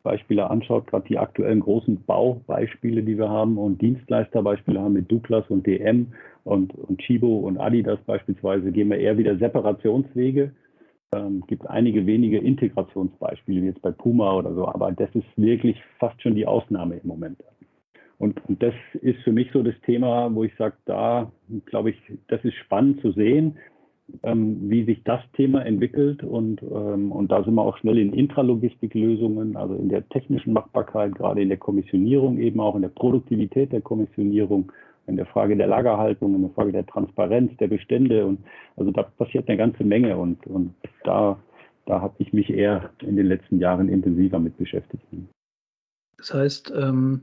[0.03, 5.45] Beispiele anschaut, gerade die aktuellen großen Baubeispiele, die wir haben und Dienstleisterbeispiele haben mit Douglas
[5.49, 6.13] und DM
[6.45, 10.53] und, und Chibo und Adidas beispielsweise, gehen wir eher wieder Separationswege.
[11.15, 15.77] Ähm, gibt einige wenige Integrationsbeispiele, wie jetzt bei Puma oder so, aber das ist wirklich
[15.99, 17.39] fast schon die Ausnahme im Moment.
[18.19, 21.31] Und, und das ist für mich so das Thema, wo ich sage, da
[21.67, 21.97] glaube ich,
[22.29, 23.59] das ist spannend zu sehen,
[24.07, 26.23] wie sich das Thema entwickelt.
[26.23, 31.15] Und, ähm, und da sind wir auch schnell in Intralogistiklösungen, also in der technischen Machbarkeit,
[31.15, 34.71] gerade in der Kommissionierung, eben auch in der Produktivität der Kommissionierung,
[35.07, 38.27] in der Frage der Lagerhaltung, in der Frage der Transparenz der Bestände.
[38.27, 38.41] Und
[38.77, 40.17] also da passiert eine ganze Menge.
[40.17, 41.39] Und, und da,
[41.87, 45.05] da habe ich mich eher in den letzten Jahren intensiver mit beschäftigt.
[46.19, 47.23] Das heißt, ähm,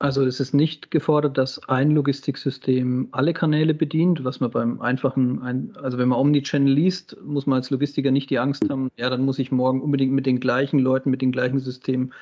[0.00, 5.74] also es ist nicht gefordert, dass ein Logistiksystem alle Kanäle bedient, was man beim einfachen,
[5.76, 9.22] also wenn man Omnichannel liest, muss man als Logistiker nicht die Angst haben, ja, dann
[9.22, 12.12] muss ich morgen unbedingt mit den gleichen Leuten, mit dem gleichen System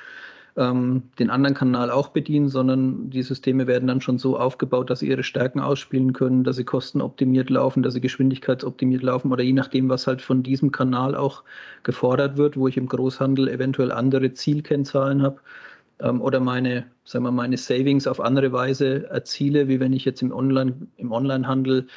[0.57, 4.99] ähm, den anderen Kanal auch bedienen, sondern die Systeme werden dann schon so aufgebaut, dass
[4.99, 9.53] sie ihre Stärken ausspielen können, dass sie kostenoptimiert laufen, dass sie geschwindigkeitsoptimiert laufen oder je
[9.53, 11.43] nachdem, was halt von diesem Kanal auch
[11.83, 15.39] gefordert wird, wo ich im Großhandel eventuell andere Zielkennzahlen habe
[16.01, 20.31] oder meine, sagen wir, meine Savings auf andere Weise erziele, wie wenn ich jetzt im
[20.31, 21.87] Online, im Onlinehandel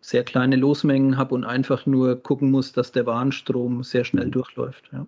[0.00, 4.32] sehr kleine Losmengen habe und einfach nur gucken muss, dass der Warenstrom sehr schnell mhm.
[4.32, 4.90] durchläuft.
[4.92, 5.06] Ja.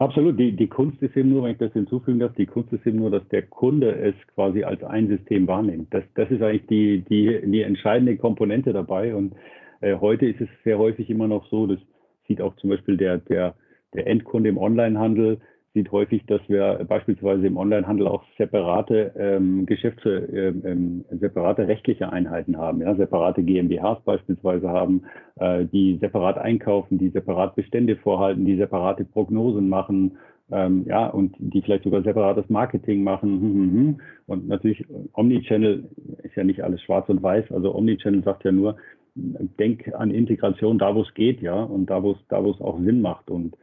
[0.00, 0.38] Absolut.
[0.38, 2.98] Die, die Kunst ist eben nur, wenn ich das hinzufügen darf, die Kunst ist eben
[2.98, 5.92] nur, dass der Kunde es quasi als ein System wahrnimmt.
[5.92, 9.14] Das, das ist eigentlich die, die, die entscheidende Komponente dabei.
[9.14, 9.34] Und
[9.82, 11.78] äh, heute ist es sehr häufig immer noch so, das
[12.26, 13.54] sieht auch zum Beispiel der, der,
[13.92, 15.38] der Endkunde im Onlinehandel,
[15.72, 22.12] sieht häufig, dass wir beispielsweise im Onlinehandel auch separate ähm, Geschäfte, ähm, ähm, separate rechtliche
[22.12, 25.02] Einheiten haben, ja, separate GmbHs beispielsweise haben,
[25.36, 30.18] äh, die separat einkaufen, die separat Bestände vorhalten, die separate Prognosen machen,
[30.50, 33.40] ähm, ja, und die vielleicht sogar separates Marketing machen.
[33.40, 34.00] Hm, hm, hm.
[34.26, 35.88] Und natürlich Omnichannel
[36.24, 37.52] ist ja nicht alles schwarz und weiß.
[37.52, 38.76] Also Omnichannel sagt ja nur,
[39.14, 42.60] denk an Integration da, wo es geht, ja, und da, wo es da, wo es
[42.60, 43.30] auch Sinn macht.
[43.30, 43.56] Und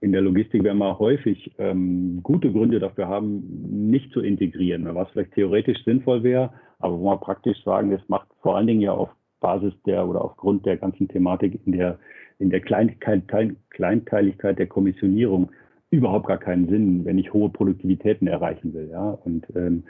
[0.00, 5.08] in der Logistik werden wir häufig ähm, gute Gründe dafür haben, nicht zu integrieren, was
[5.10, 8.92] vielleicht theoretisch sinnvoll wäre, aber wo man praktisch sagen, das macht vor allen Dingen ja
[8.92, 9.08] auf
[9.40, 11.98] Basis der oder aufgrund der ganzen Thematik in der,
[12.38, 15.50] in der Kleinteiligkeit der Kommissionierung
[15.90, 18.88] überhaupt gar keinen Sinn, wenn ich hohe Produktivitäten erreichen will.
[18.90, 19.10] Ja?
[19.10, 19.84] Und ähm,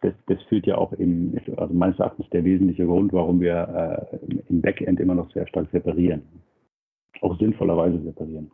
[0.00, 4.42] das, das führt ja auch im, also meines Erachtens der wesentliche Grund, warum wir äh,
[4.48, 6.22] im Backend immer noch sehr stark separieren.
[7.20, 8.50] Auch sinnvollerweise separieren.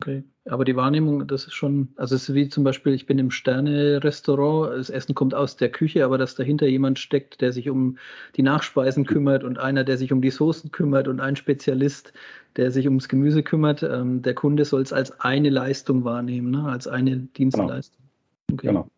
[0.00, 3.18] Okay, aber die Wahrnehmung, das ist schon, also es ist wie zum Beispiel, ich bin
[3.18, 7.68] im Sterne-Restaurant, das Essen kommt aus der Küche, aber dass dahinter jemand steckt, der sich
[7.68, 7.98] um
[8.36, 12.12] die Nachspeisen kümmert und einer, der sich um die Soßen kümmert und ein Spezialist,
[12.54, 16.70] der sich ums Gemüse kümmert, ähm, der Kunde soll es als eine Leistung wahrnehmen, ne?
[16.70, 18.04] als eine Dienstleistung.
[18.46, 18.54] Genau.
[18.54, 18.66] Okay.
[18.68, 18.90] genau.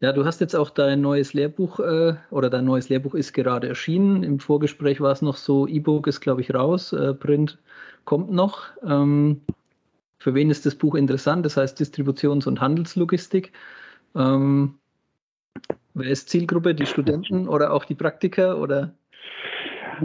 [0.00, 3.68] Ja, du hast jetzt auch dein neues Lehrbuch äh, oder dein neues Lehrbuch ist gerade
[3.68, 4.24] erschienen.
[4.24, 7.58] Im Vorgespräch war es noch so, E-Book ist, glaube ich, raus, äh, Print
[8.04, 8.70] kommt noch.
[8.86, 9.42] Ähm,
[10.18, 11.44] für wen ist das Buch interessant?
[11.44, 13.52] Das heißt Distributions- und Handelslogistik.
[14.14, 14.74] Ähm,
[15.94, 16.74] wer ist Zielgruppe?
[16.74, 18.94] Die Studenten oder auch die Praktiker oder?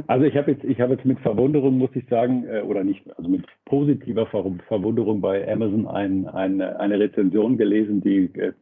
[0.05, 3.29] Also ich habe jetzt, ich jetzt mit Verwunderung, muss ich sagen, äh, oder nicht, also
[3.29, 8.53] mit positiver Verwunderung bei Amazon ein, ein, eine Rezension gelesen, die äh,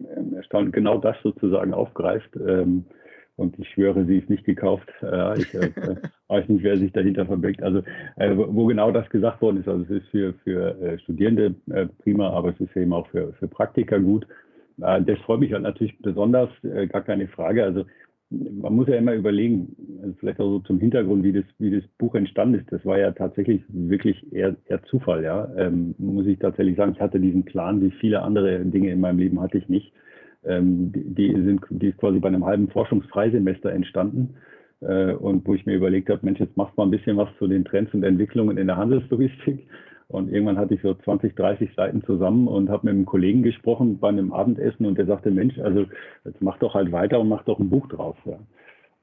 [0.71, 2.29] genau das sozusagen aufgreift.
[2.35, 2.85] Ähm,
[3.37, 4.87] und ich schwöre, sie ist nicht gekauft.
[5.01, 5.71] Äh, ich äh,
[6.27, 7.61] weiß nicht, wer sich dahinter verbirgt.
[7.61, 7.79] Also
[8.15, 9.67] äh, wo genau das gesagt worden ist.
[9.67, 13.33] Also es ist für, für äh, Studierende äh, prima, aber es ist eben auch für,
[13.33, 14.25] für Praktiker gut.
[14.81, 17.63] Äh, das freut mich halt natürlich besonders, gar keine Frage.
[17.63, 17.85] Also
[18.29, 21.87] man muss ja immer überlegen, also vielleicht auch so zum Hintergrund, wie das, wie das
[21.97, 22.71] Buch entstanden ist.
[22.71, 25.47] Das war ja tatsächlich wirklich eher, eher Zufall, ja.
[25.57, 29.19] Ähm, muss ich tatsächlich sagen, ich hatte diesen Plan, wie viele andere Dinge in meinem
[29.19, 29.93] Leben hatte ich nicht.
[30.47, 34.35] Ähm, die, die, sind, die ist quasi bei einem halben Forschungsfreisemester entstanden.
[34.81, 37.47] Äh, und wo ich mir überlegt habe, Mensch, jetzt machst mal ein bisschen was zu
[37.47, 39.67] den Trends und Entwicklungen in der Handelslogistik.
[40.07, 43.99] Und irgendwann hatte ich so 20, 30 Seiten zusammen und habe mit einem Kollegen gesprochen
[43.99, 45.85] bei einem Abendessen und der sagte, Mensch, also
[46.25, 48.15] jetzt mach doch halt weiter und mach doch ein Buch draus.
[48.25, 48.37] Ja.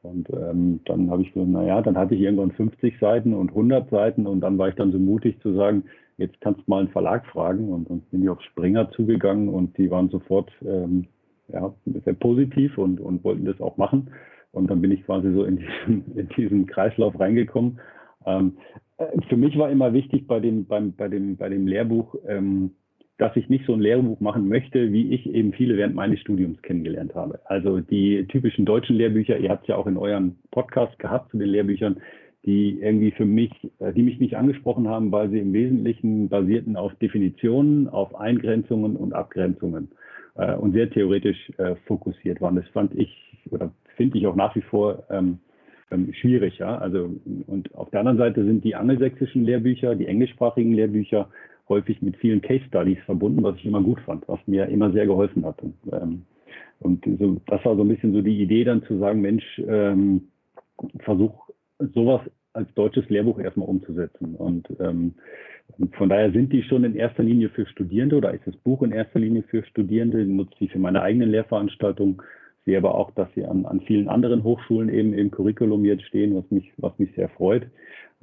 [0.02, 3.90] Und ähm, dann habe ich so, naja, dann hatte ich irgendwann 50 Seiten und 100
[3.90, 5.84] Seiten und dann war ich dann so mutig zu sagen,
[6.18, 9.76] jetzt kannst du mal einen Verlag fragen und dann bin ich auf Springer zugegangen und
[9.78, 11.06] die waren sofort ähm,
[11.48, 11.74] ja,
[12.04, 14.10] sehr positiv und, und wollten das auch machen.
[14.52, 17.80] Und dann bin ich quasi so in diesen, in diesen Kreislauf reingekommen.
[18.26, 18.56] Ähm,
[18.98, 22.72] äh, für mich war immer wichtig bei dem, beim, bei dem, bei dem Lehrbuch, ähm,
[23.18, 26.60] dass ich nicht so ein Lehrbuch machen möchte, wie ich eben viele während meines Studiums
[26.62, 27.40] kennengelernt habe.
[27.44, 31.38] Also die typischen deutschen Lehrbücher, ihr habt es ja auch in euren Podcast gehabt zu
[31.38, 32.00] den Lehrbüchern,
[32.44, 36.76] die irgendwie für mich, äh, die mich nicht angesprochen haben, weil sie im Wesentlichen basierten
[36.76, 39.90] auf Definitionen, auf Eingrenzungen und Abgrenzungen
[40.34, 42.56] äh, und sehr theoretisch äh, fokussiert waren.
[42.56, 43.10] Das fand ich
[43.50, 45.38] oder finde ich auch nach wie vor ähm,
[45.90, 46.58] ähm, schwierig.
[46.58, 46.78] Ja?
[46.78, 47.10] Also,
[47.46, 51.28] und auf der anderen Seite sind die angelsächsischen Lehrbücher, die englischsprachigen Lehrbücher
[51.68, 55.06] häufig mit vielen Case Studies verbunden, was ich immer gut fand, was mir immer sehr
[55.06, 55.62] geholfen hat.
[55.62, 56.22] Und, ähm,
[56.80, 60.28] und so, das war so ein bisschen so die Idee dann zu sagen, Mensch, ähm,
[61.00, 61.48] versuch
[61.94, 62.20] sowas
[62.52, 64.34] als deutsches Lehrbuch erstmal umzusetzen.
[64.34, 65.14] Und ähm,
[65.92, 68.92] von daher sind die schon in erster Linie für Studierende oder ist das Buch in
[68.92, 72.20] erster Linie für Studierende, nutze ich für meine eigenen Lehrveranstaltungen,
[72.64, 76.34] sehe aber auch, dass sie an, an vielen anderen Hochschulen eben im Curriculum jetzt stehen,
[76.34, 77.66] was mich, was mich sehr freut.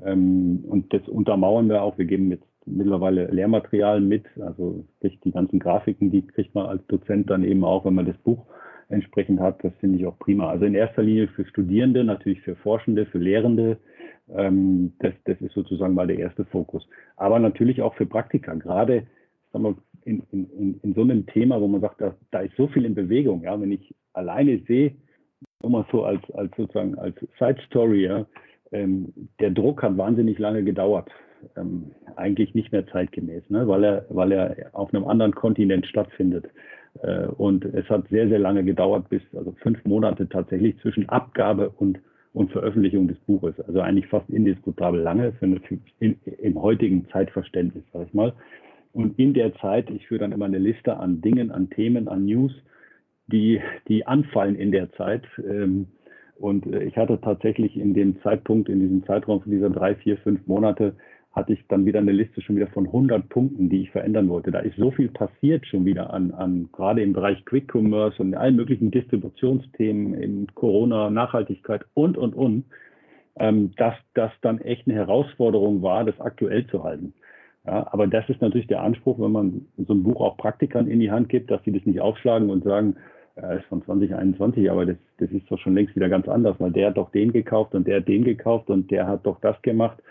[0.03, 1.97] Ähm, und das untermauern wir auch.
[1.97, 7.29] Wir geben jetzt mittlerweile Lehrmaterial mit, also die ganzen Grafiken, die kriegt man als Dozent
[7.29, 8.45] dann eben auch, wenn man das Buch
[8.89, 9.63] entsprechend hat.
[9.63, 10.49] Das finde ich auch prima.
[10.49, 13.77] Also in erster Linie für Studierende, natürlich für Forschende, für Lehrende,
[14.35, 16.87] ähm, das, das ist sozusagen mal der erste Fokus.
[17.17, 19.07] Aber natürlich auch für Praktika, gerade
[19.51, 22.67] sagen wir, in, in, in so einem Thema, wo man sagt, da, da ist so
[22.67, 23.43] viel in Bewegung.
[23.43, 24.95] Ja, wenn ich alleine sehe,
[25.61, 28.25] nur mal so als, als sozusagen als Side Story, ja,
[28.71, 31.09] ähm, der Druck hat wahnsinnig lange gedauert.
[31.55, 33.67] Ähm, eigentlich nicht mehr zeitgemäß, ne?
[33.67, 36.45] weil, er, weil er auf einem anderen Kontinent stattfindet.
[37.01, 41.69] Äh, und es hat sehr, sehr lange gedauert, bis also fünf Monate tatsächlich zwischen Abgabe
[41.69, 41.99] und
[42.33, 43.59] und Veröffentlichung des Buches.
[43.61, 45.61] Also eigentlich fast indiskutabel lange für eine,
[45.99, 48.33] in, im heutigen Zeitverständnis, sag ich mal.
[48.93, 52.25] Und in der Zeit, ich führe dann immer eine Liste an Dingen, an Themen, an
[52.25, 52.53] News,
[53.27, 55.23] die, die anfallen in der Zeit.
[55.37, 55.87] Ähm,
[56.35, 60.17] und äh, ich hatte tatsächlich in dem Zeitpunkt, in diesem Zeitraum von dieser drei, vier,
[60.17, 60.95] fünf Monate,
[61.31, 64.51] hatte ich dann wieder eine Liste schon wieder von 100 Punkten, die ich verändern wollte.
[64.51, 68.33] Da ist so viel passiert schon wieder an, an gerade im Bereich Quick Commerce und
[68.35, 72.65] allen möglichen Distributionsthemen, in Corona, Nachhaltigkeit und, und, und,
[73.37, 77.13] ähm, dass das dann echt eine Herausforderung war, das aktuell zu halten.
[77.65, 80.99] Ja, aber das ist natürlich der Anspruch, wenn man so ein Buch auch Praktikern in
[80.99, 82.95] die Hand gibt, dass sie das nicht aufschlagen und sagen,
[83.35, 86.71] ja, ist von 2021, aber das, das ist doch schon längst wieder ganz anders, weil
[86.71, 89.61] der hat doch den gekauft und der hat den gekauft und der hat doch das
[89.61, 90.01] gemacht.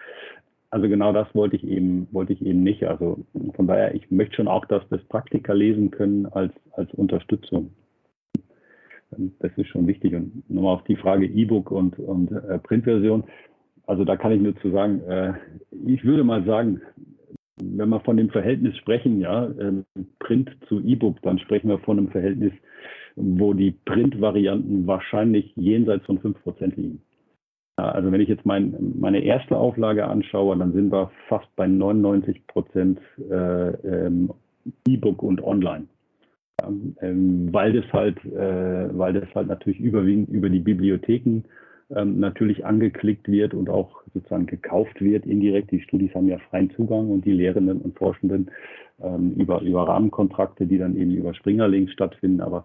[0.70, 2.85] Also genau das wollte ich eben, wollte ich eben nicht.
[2.85, 7.70] Also von daher, ich möchte schon auch, dass das Praktiker lesen können als, als Unterstützung.
[9.38, 10.14] Das ist schon wichtig.
[10.14, 13.24] Und nochmal auf die Frage E-Book und, und äh, Printversion.
[13.87, 15.33] also da kann ich nur zu sagen, äh,
[15.87, 16.83] ich würde mal sagen,
[17.62, 19.85] wenn wir von dem Verhältnis sprechen, ja, ähm,
[20.20, 22.52] Print zu E-Book, dann sprechen wir von einem Verhältnis,
[23.16, 27.02] wo die Print-Varianten wahrscheinlich jenseits von 5% liegen.
[27.82, 32.46] Also wenn ich jetzt mein, meine erste Auflage anschaue, dann sind wir fast bei 99
[32.48, 32.98] Prozent
[33.30, 34.30] äh, ähm,
[34.86, 35.86] E-Book und Online.
[37.00, 41.42] Ähm, weil das halt, äh, weil das halt natürlich überwiegend über die Bibliotheken
[41.94, 45.70] ähm, natürlich angeklickt wird und auch sozusagen gekauft wird indirekt.
[45.70, 48.50] Die Studis haben ja freien Zugang und die Lehrenden und Forschenden
[49.00, 52.40] ähm, über, über Rahmenkontrakte, die dann eben über Springerlinks stattfinden.
[52.40, 52.64] Aber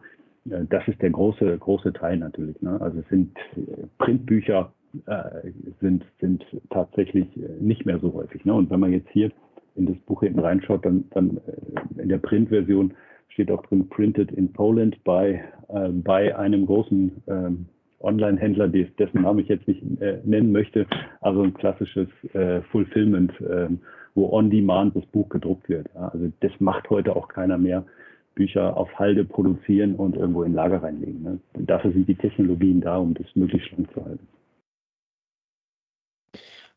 [0.49, 2.59] äh, das ist der große, große Teil natürlich.
[2.63, 2.81] Ne?
[2.81, 4.73] Also es sind äh, Printbücher
[5.07, 5.51] äh,
[5.81, 8.45] sind, sind tatsächlich äh, nicht mehr so häufig.
[8.45, 8.53] Ne?
[8.53, 9.31] Und wenn man jetzt hier
[9.75, 12.93] in das Buch hinten reinschaut, dann, dann äh, in der Printversion
[13.29, 17.65] steht auch drin Printed in Poland bei, äh, bei einem großen ähm,
[18.01, 20.85] Online-Händler, dessen Namen ich jetzt nicht äh, nennen möchte,
[21.21, 23.69] also ein klassisches äh, Fulfillment, äh,
[24.13, 25.87] wo on-demand das Buch gedruckt wird.
[25.95, 27.85] Ja, also das macht heute auch keiner mehr.
[28.35, 31.21] Bücher auf Halde produzieren und irgendwo in Lager reinlegen.
[31.21, 31.39] Ne?
[31.53, 34.27] Dafür sind die Technologien da, um das möglichst schlank zu halten.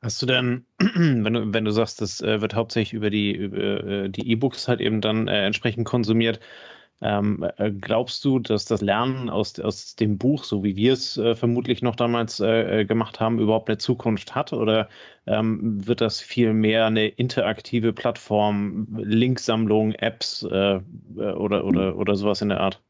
[0.06, 3.58] Hast du denn, wenn du, wenn du sagst, das äh, wird hauptsächlich über die, über,
[3.58, 6.38] äh, die E-Books halt eben dann äh, entsprechend konsumiert,
[7.02, 11.16] ähm, äh, glaubst du, dass das Lernen aus, aus dem Buch, so wie wir es
[11.18, 14.52] äh, vermutlich noch damals äh, gemacht haben, überhaupt eine Zukunft hat?
[14.52, 14.88] Oder
[15.26, 20.80] ähm, wird das vielmehr eine interaktive Plattform, Linksammlung, Apps äh, äh,
[21.16, 22.85] oder, oder, oder sowas in der Art?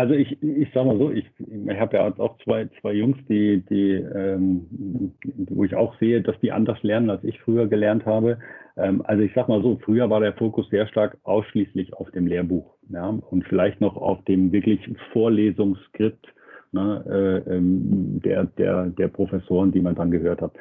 [0.00, 3.62] Also ich, ich sag mal so, ich, ich habe ja auch zwei, zwei Jungs, die,
[3.68, 5.12] die, ähm,
[5.50, 8.38] wo ich auch sehe, dass die anders lernen, als ich früher gelernt habe.
[8.78, 12.26] Ähm, also ich sag mal so, früher war der Fokus sehr stark ausschließlich auf dem
[12.26, 14.80] Lehrbuch ja, und vielleicht noch auf dem wirklich
[15.12, 16.26] Vorlesungsskript
[16.72, 17.04] ne,
[17.46, 20.52] äh, ähm, der, der, der Professoren, die man dann gehört hat.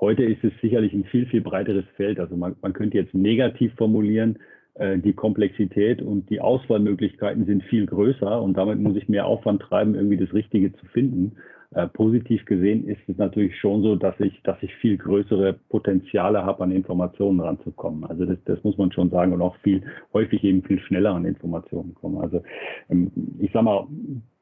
[0.00, 2.18] Heute ist es sicherlich ein viel, viel breiteres Feld.
[2.18, 4.40] Also man, man könnte jetzt negativ formulieren,
[4.78, 9.94] die Komplexität und die Auswahlmöglichkeiten sind viel größer und damit muss ich mehr Aufwand treiben,
[9.94, 11.36] irgendwie das Richtige zu finden.
[11.70, 16.42] Äh, positiv gesehen ist es natürlich schon so, dass ich, dass ich viel größere Potenziale
[16.42, 18.04] habe, an Informationen ranzukommen.
[18.04, 19.82] Also das, das muss man schon sagen und auch viel
[20.14, 22.18] häufig eben viel schneller an Informationen kommen.
[22.18, 22.42] Also
[22.88, 23.86] ähm, ich sag mal,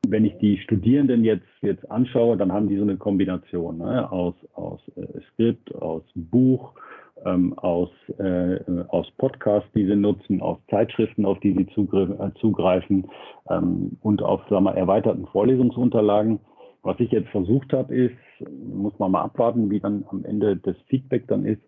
[0.06, 4.34] wenn ich die Studierenden jetzt, jetzt anschaue, dann haben die so eine Kombination ne, aus,
[4.54, 6.74] aus äh, Skript, aus Buch,
[7.24, 12.30] ähm, aus, äh, aus Podcasts, die sie nutzen, aus Zeitschriften, auf die sie zugriff, äh,
[12.40, 13.08] zugreifen
[13.48, 16.40] ähm, und auf sagen wir, erweiterten Vorlesungsunterlagen.
[16.82, 18.14] Was ich jetzt versucht habe, ist,
[18.50, 21.62] muss man mal abwarten, wie dann am Ende das Feedback dann ist,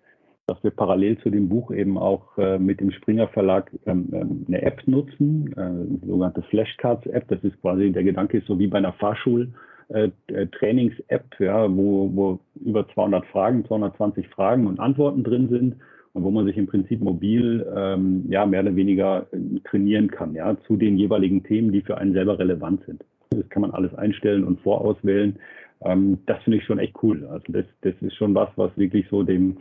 [0.46, 4.44] dass wir parallel zu dem Buch eben auch äh, mit dem Springer Verlag ähm, ähm
[4.48, 7.28] eine App nutzen, äh, sogenannte Flashcards App.
[7.28, 9.52] Das ist quasi, der Gedanke ist so wie bei einer Fahrschul-
[9.88, 15.76] äh, äh, Trainings-App, ja, wo, wo über 200 Fragen, 220 Fragen und Antworten drin sind
[16.12, 20.34] und wo man sich im Prinzip mobil ähm, ja, mehr oder weniger äh, trainieren kann,
[20.34, 23.02] ja, zu den jeweiligen Themen, die für einen selber relevant sind.
[23.30, 25.38] Das kann man alles einstellen und vorauswählen.
[25.82, 27.26] Ähm, das finde ich schon echt cool.
[27.30, 29.58] Also das, das ist schon was, was wirklich so dem,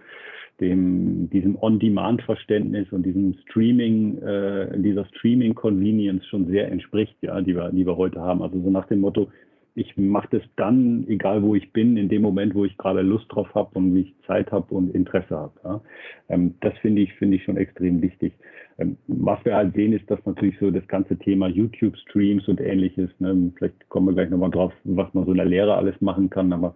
[0.59, 7.69] dem, diesem On-Demand-Verständnis und diesem Streaming, äh, dieser Streaming-Convenience schon sehr entspricht, ja, die wir,
[7.71, 8.41] die wir heute haben.
[8.41, 9.29] Also so nach dem Motto,
[9.77, 13.27] ich mache das dann, egal wo ich bin, in dem Moment, wo ich gerade Lust
[13.29, 15.53] drauf habe und wie ich Zeit habe und Interesse habe.
[15.63, 15.81] Ja.
[16.29, 18.33] Ähm, das finde ich, finde ich schon extrem wichtig.
[18.79, 23.11] Ähm, was wir halt sehen, ist, dass natürlich so das ganze Thema YouTube-Streams und ähnliches,
[23.19, 26.31] ne, vielleicht kommen wir gleich nochmal drauf, was man so in der Lehre alles machen
[26.31, 26.73] kann, aber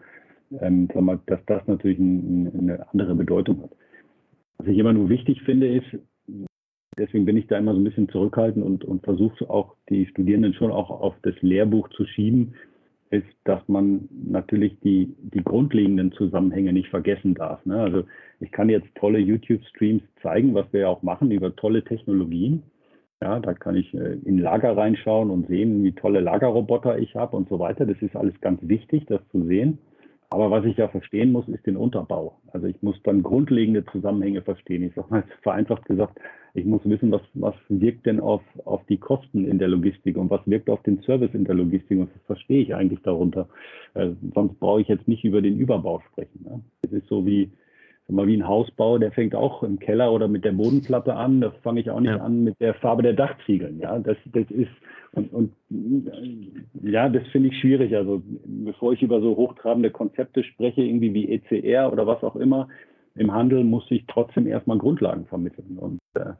[0.59, 3.71] ähm, sag mal, dass das natürlich ein, eine andere Bedeutung hat.
[4.59, 5.87] Was ich immer nur wichtig finde, ist,
[6.99, 10.53] deswegen bin ich da immer so ein bisschen zurückhaltend und, und versuche auch die Studierenden
[10.53, 12.53] schon auch auf das Lehrbuch zu schieben,
[13.11, 17.65] ist, dass man natürlich die, die grundlegenden Zusammenhänge nicht vergessen darf.
[17.65, 17.77] Ne?
[17.77, 18.03] Also
[18.39, 22.63] ich kann jetzt tolle YouTube-Streams zeigen, was wir ja auch machen über tolle Technologien.
[23.21, 27.37] Ja, da kann ich äh, in Lager reinschauen und sehen, wie tolle Lagerroboter ich habe
[27.37, 27.85] und so weiter.
[27.85, 29.77] Das ist alles ganz wichtig, das zu sehen.
[30.31, 32.37] Aber was ich ja verstehen muss, ist den Unterbau.
[32.53, 34.81] Also ich muss dann grundlegende Zusammenhänge verstehen.
[34.81, 36.17] Ich sage mal vereinfacht gesagt,
[36.53, 40.29] ich muss wissen, was, was wirkt denn auf, auf die Kosten in der Logistik und
[40.29, 43.49] was wirkt auf den Service in der Logistik und was verstehe ich eigentlich darunter.
[43.93, 46.45] Äh, sonst brauche ich jetzt nicht über den Überbau sprechen.
[46.45, 46.61] Ne?
[46.81, 47.51] Es ist so wie,
[48.07, 51.41] mal wie ein Hausbau, der fängt auch im Keller oder mit der Bodenplatte an.
[51.41, 52.17] Da fange ich auch nicht ja.
[52.17, 53.79] an mit der Farbe der Dachziegeln.
[53.79, 54.71] Ja, das, das ist
[55.13, 55.51] und, und
[56.81, 57.95] ja, das finde ich schwierig.
[57.95, 62.69] Also bevor ich über so hochtrabende Konzepte spreche, irgendwie wie ECR oder was auch immer,
[63.15, 65.77] im Handel muss ich trotzdem erstmal Grundlagen vermitteln.
[65.77, 66.33] Und, äh,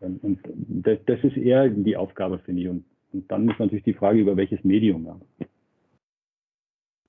[0.00, 2.68] und das, das, ist eher die Aufgabe, finde ich.
[2.68, 5.06] Und, und, dann ist natürlich die Frage, über welches Medium.
[5.06, 5.16] Ja.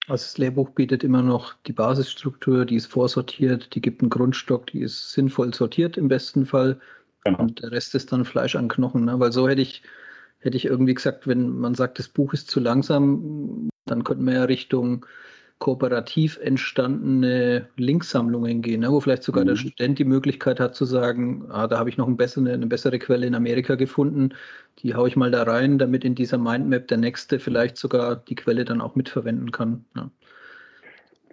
[0.09, 4.65] Also das Lehrbuch bietet immer noch die Basisstruktur, die ist vorsortiert, die gibt einen Grundstock,
[4.67, 6.79] die ist sinnvoll sortiert im besten Fall.
[7.23, 7.39] Genau.
[7.39, 9.05] Und der Rest ist dann Fleisch an Knochen.
[9.05, 9.19] Ne?
[9.19, 9.83] Weil so hätte ich,
[10.39, 14.33] hätte ich irgendwie gesagt, wenn man sagt, das Buch ist zu langsam, dann könnten wir
[14.33, 15.05] ja Richtung
[15.59, 18.91] kooperativ entstandene Linksammlungen gehen, ne?
[18.91, 19.49] wo vielleicht sogar mhm.
[19.49, 22.67] der Student die Möglichkeit hat zu sagen, ah, da habe ich noch ein bessere, eine
[22.67, 24.29] bessere Quelle in Amerika gefunden,
[24.79, 28.35] die haue ich mal da rein, damit in dieser Mindmap der nächste vielleicht sogar die
[28.35, 29.85] Quelle dann auch mitverwenden kann.
[29.95, 30.09] Ja.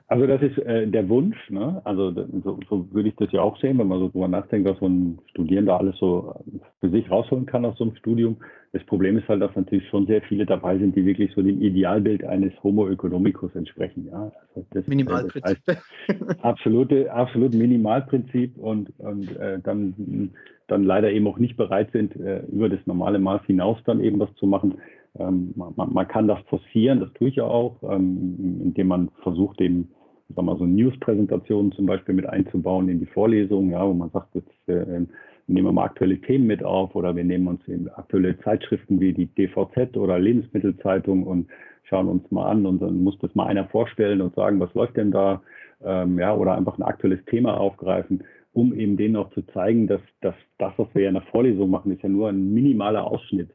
[0.08, 1.80] Also das ist äh, der Wunsch, ne?
[1.84, 4.78] also so, so, würde ich das ja auch sehen, wenn man so drüber nachdenkt, was
[4.78, 6.32] so ein Studierender alles so
[6.80, 8.36] für sich rausholen kann aus so einem Studium.
[8.72, 11.60] Das Problem ist halt, dass natürlich schon sehr viele dabei sind, die wirklich so dem
[11.60, 14.06] Idealbild eines Homo economicus entsprechen.
[14.06, 14.30] Ja?
[14.54, 15.58] Also das, Minimalprinzip.
[15.66, 20.30] Das heißt, absolute, absolut Minimalprinzip und, und äh, dann,
[20.68, 24.20] dann leider eben auch nicht bereit sind, äh, über das normale Maß hinaus dann eben
[24.20, 24.76] was zu machen.
[25.18, 29.60] Ähm, man, man, kann das forcieren, das tue ich ja auch, ähm, indem man versucht,
[29.60, 29.88] eben
[30.34, 34.34] sag mal, so News-Präsentationen zum Beispiel mit einzubauen in die Vorlesungen, ja, wo man sagt,
[34.34, 35.06] jetzt äh,
[35.46, 39.12] nehmen wir mal aktuelle Themen mit auf oder wir nehmen uns in aktuelle Zeitschriften wie
[39.12, 41.48] die DVZ oder Lebensmittelzeitung und
[41.84, 44.96] schauen uns mal an und dann muss das mal einer vorstellen und sagen, was läuft
[44.96, 45.42] denn da,
[45.84, 50.00] ähm, ja, oder einfach ein aktuelles Thema aufgreifen, um eben denen auch zu zeigen, dass,
[50.20, 53.50] dass das, was wir ja in der Vorlesung machen, ist ja nur ein minimaler Ausschnitt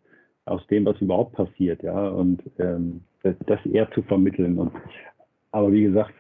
[0.46, 4.58] aus dem, was überhaupt passiert, ja, und ähm, das, das eher zu vermitteln.
[4.58, 4.72] Und,
[5.52, 6.14] aber wie gesagt,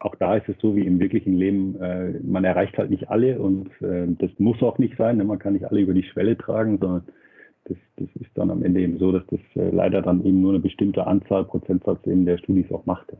[0.00, 3.38] auch da ist es so wie im wirklichen Leben, äh, man erreicht halt nicht alle
[3.38, 5.16] und äh, das muss auch nicht sein.
[5.16, 5.24] Ne?
[5.24, 7.04] Man kann nicht alle über die Schwelle tragen, sondern
[7.64, 10.52] das, das ist dann am Ende eben so, dass das äh, leider dann eben nur
[10.52, 13.12] eine bestimmte Anzahl, Prozentsatz eben der Studis auch macht.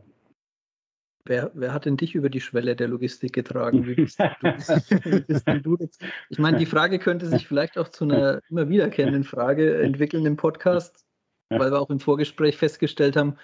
[1.25, 3.85] Wer, wer, hat denn dich über die Schwelle der Logistik getragen?
[3.85, 5.77] Wie bist du, bist du
[6.29, 10.37] ich meine, die Frage könnte sich vielleicht auch zu einer immer wiederkehrenden Frage entwickeln im
[10.37, 11.05] Podcast,
[11.49, 13.35] weil wir auch im Vorgespräch festgestellt haben,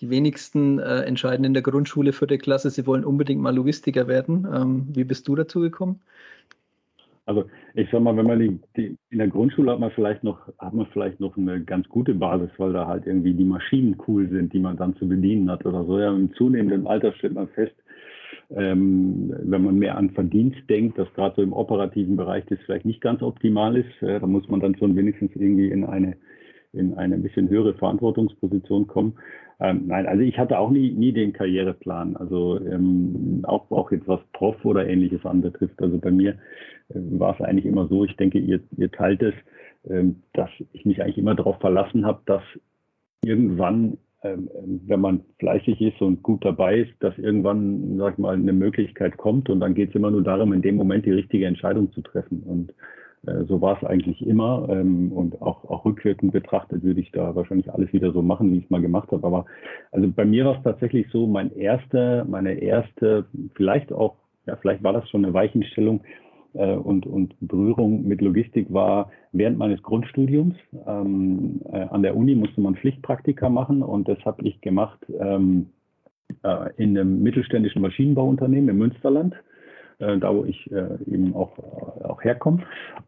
[0.00, 4.06] die wenigsten äh, entscheiden in der Grundschule für die Klasse, sie wollen unbedingt mal Logistiker
[4.08, 4.46] werden.
[4.52, 6.00] Ähm, wie bist du dazu gekommen?
[7.26, 10.48] Also ich sag mal, wenn man die, die, in der Grundschule hat man vielleicht noch
[10.58, 14.30] hat man vielleicht noch eine ganz gute Basis, weil da halt irgendwie die Maschinen cool
[14.30, 15.98] sind, die man dann zu bedienen hat oder so.
[15.98, 17.74] Ja, im zunehmenden Alter stellt man fest,
[18.48, 22.86] ähm, wenn man mehr an Verdienst denkt, dass gerade so im operativen Bereich das vielleicht
[22.86, 24.02] nicht ganz optimal ist.
[24.02, 26.16] Äh, da muss man dann schon wenigstens irgendwie in eine
[26.72, 29.14] in eine ein bisschen höhere Verantwortungsposition kommen.
[29.60, 32.16] Ähm, nein, also ich hatte auch nie, nie den Karriereplan.
[32.16, 35.80] Also ähm, auch, auch jetzt was Prof oder ähnliches anbetrifft.
[35.82, 36.32] Also bei mir
[36.90, 39.34] äh, war es eigentlich immer so, ich denke, ihr, ihr teilt es,
[39.88, 42.42] ähm, dass ich mich eigentlich immer darauf verlassen habe, dass
[43.24, 44.48] irgendwann, ähm,
[44.86, 49.16] wenn man fleißig ist und gut dabei ist, dass irgendwann, sag ich mal, eine Möglichkeit
[49.16, 52.02] kommt und dann geht es immer nur darum, in dem Moment die richtige Entscheidung zu
[52.02, 52.44] treffen.
[52.44, 52.72] Und
[53.22, 54.68] so war es eigentlich immer.
[54.70, 58.58] Ähm, und auch, auch rückwirkend betrachtet würde ich da wahrscheinlich alles wieder so machen, wie
[58.58, 59.26] ich es mal gemacht habe.
[59.26, 59.46] Aber
[59.92, 64.82] also bei mir war es tatsächlich so, mein erster, meine erste, vielleicht auch, ja, vielleicht
[64.82, 66.00] war das schon eine Weichenstellung
[66.54, 70.54] äh, und, und Berührung mit Logistik war während meines Grundstudiums.
[70.86, 75.66] Ähm, äh, an der Uni musste man Pflichtpraktika machen und das habe ich gemacht ähm,
[76.42, 79.34] äh, in einem mittelständischen Maschinenbauunternehmen im Münsterland
[79.98, 81.58] äh, da wo ich äh, eben auch,
[82.04, 82.62] auch herkomme.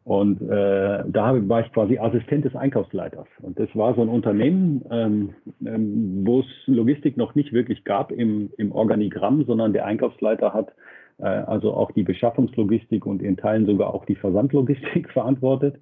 [0.04, 3.26] Und äh, da war ich quasi Assistent des Einkaufsleiters.
[3.42, 5.30] Und das war so ein Unternehmen, ähm,
[5.64, 10.72] ähm, wo es Logistik noch nicht wirklich gab im, im Organigramm, sondern der Einkaufsleiter hat
[11.18, 15.76] äh, also auch die Beschaffungslogistik und in Teilen sogar auch die Versandlogistik verantwortet.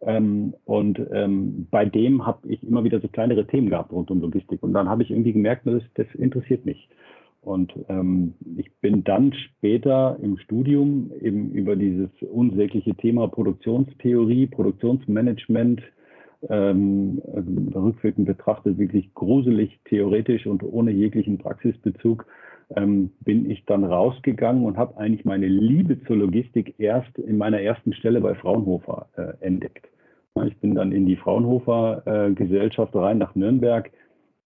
[0.00, 4.20] Ähm, und ähm, bei dem habe ich immer wieder so kleinere Themen gehabt rund um
[4.20, 4.62] Logistik.
[4.62, 6.88] Und dann habe ich irgendwie gemerkt, das, das interessiert mich.
[7.44, 15.82] Und ähm, ich bin dann später im Studium eben über dieses unsägliche Thema Produktionstheorie, Produktionsmanagement,
[16.48, 17.22] ähm,
[17.74, 22.26] rückwirkend betrachtet wirklich gruselig theoretisch und ohne jeglichen Praxisbezug,
[22.76, 27.60] ähm, bin ich dann rausgegangen und habe eigentlich meine Liebe zur Logistik erst in meiner
[27.60, 29.88] ersten Stelle bei Fraunhofer äh, entdeckt.
[30.46, 33.90] Ich bin dann in die Fraunhofer äh, Gesellschaft rein nach Nürnberg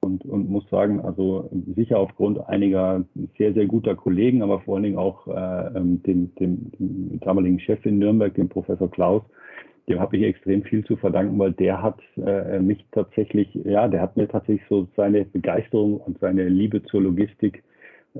[0.00, 3.04] und, und muss sagen, also sicher aufgrund einiger
[3.36, 7.60] sehr, sehr guter Kollegen, aber vor allen Dingen auch äh, ähm, dem, dem, dem damaligen
[7.60, 9.22] Chef in Nürnberg, dem Professor Klaus,
[9.88, 14.02] dem habe ich extrem viel zu verdanken, weil der hat äh, mich tatsächlich, ja, der
[14.02, 17.62] hat mir tatsächlich so seine Begeisterung und seine Liebe zur Logistik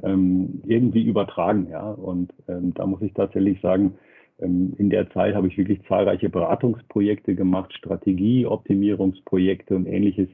[0.02, 1.90] ähm, irgendwie übertragen, ja.
[1.90, 3.94] Und ähm, da muss ich tatsächlich sagen,
[4.40, 10.28] ähm, in der Zeit habe ich wirklich zahlreiche Beratungsprojekte gemacht, Strategieoptimierungsprojekte und ähnliches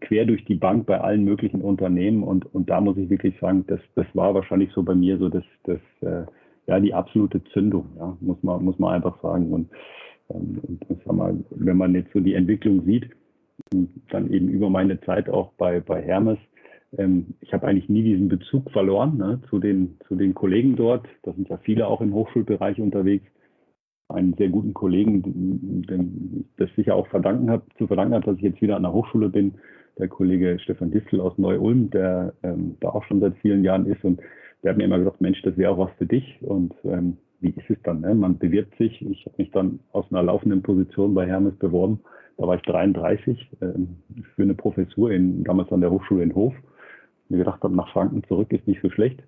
[0.00, 2.22] quer durch die Bank bei allen möglichen Unternehmen.
[2.22, 5.28] Und, und da muss ich wirklich sagen, das, das war wahrscheinlich so bei mir so
[5.28, 6.26] das, das äh,
[6.66, 9.52] ja, die absolute Zündung, ja, muss man, muss man einfach sagen.
[9.52, 9.70] Und,
[10.30, 13.10] ähm, und sag mal, wenn man jetzt so die Entwicklung sieht,
[14.10, 16.38] dann eben über meine Zeit auch bei, bei Hermes,
[16.98, 21.06] ähm, ich habe eigentlich nie diesen Bezug verloren ne, zu, den, zu den Kollegen dort.
[21.22, 23.26] Da sind ja viele auch im Hochschulbereich unterwegs.
[24.08, 28.36] Einen sehr guten Kollegen, dem ich das sicher auch verdanken hab, zu verdanken habe, dass
[28.36, 29.54] ich jetzt wieder an der Hochschule bin.
[29.98, 34.04] Der Kollege Stefan Distel aus Neu-Ulm, der ähm, da auch schon seit vielen Jahren ist.
[34.04, 34.20] Und
[34.62, 36.38] der hat mir immer gesagt, Mensch, das wäre auch was für dich.
[36.42, 38.00] Und ähm, wie ist es dann?
[38.00, 38.14] Ne?
[38.14, 39.02] Man bewirbt sich.
[39.02, 42.00] Ich habe mich dann aus einer laufenden Position bei Hermes beworben.
[42.36, 43.66] Da war ich 33 äh,
[44.34, 46.54] für eine Professur in, damals an der Hochschule in Hof.
[47.28, 49.20] Mir gedacht habe, nach Franken zurück ist nicht so schlecht.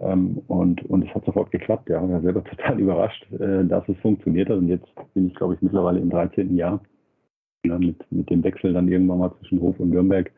[0.00, 1.88] Ähm, und, und es hat sofort geklappt.
[1.88, 4.58] Ja, ich war selber total überrascht, äh, dass es funktioniert hat.
[4.58, 6.56] Und jetzt bin ich, glaube ich, mittlerweile im 13.
[6.56, 6.80] Jahr
[7.64, 10.30] ja, mit, mit dem Wechsel dann irgendwann mal zwischen Hof und Nürnberg.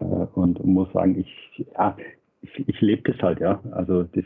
[0.00, 1.96] Äh, und muss sagen, ich, ja,
[2.42, 3.60] ich, ich lebe das halt, ja.
[3.70, 4.24] Also das,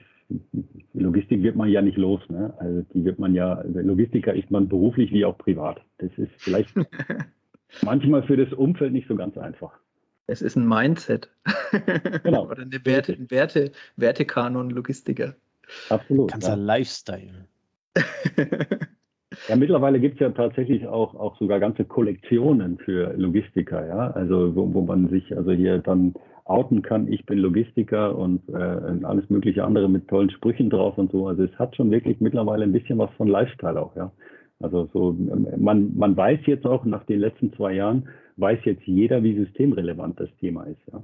[0.94, 2.20] Logistik wird man ja nicht los.
[2.28, 2.54] Ne?
[2.58, 5.80] Also die wird man ja, also Logistiker ist man beruflich wie auch privat.
[5.98, 6.74] Das ist vielleicht
[7.82, 9.72] manchmal für das Umfeld nicht so ganz einfach.
[10.26, 11.28] Es ist ein Mindset.
[12.22, 12.46] Genau.
[12.50, 15.34] Oder eine Werte, ein Werte, Wertekanon Logistiker.
[15.88, 16.30] Absolut.
[16.30, 16.54] Ganzer ja.
[16.54, 17.46] Lifestyle.
[19.48, 24.10] ja, mittlerweile gibt es ja tatsächlich auch, auch sogar ganze Kollektionen für Logistiker, ja.
[24.12, 26.14] Also wo, wo man sich also hier dann
[26.44, 31.12] outen kann, ich bin Logistiker und äh, alles mögliche andere mit tollen Sprüchen drauf und
[31.12, 31.28] so.
[31.28, 34.12] Also es hat schon wirklich mittlerweile ein bisschen was von Lifestyle auch, ja.
[34.62, 35.12] Also so,
[35.56, 40.18] man, man weiß jetzt auch nach den letzten zwei Jahren, weiß jetzt jeder, wie systemrelevant
[40.20, 41.02] das Thema ist, ja.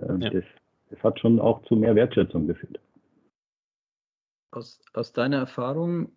[0.00, 0.30] Äh, ja.
[0.30, 0.44] Das,
[0.90, 2.80] das hat schon auch zu mehr Wertschätzung geführt.
[4.50, 6.10] Aus, aus deiner Erfahrung,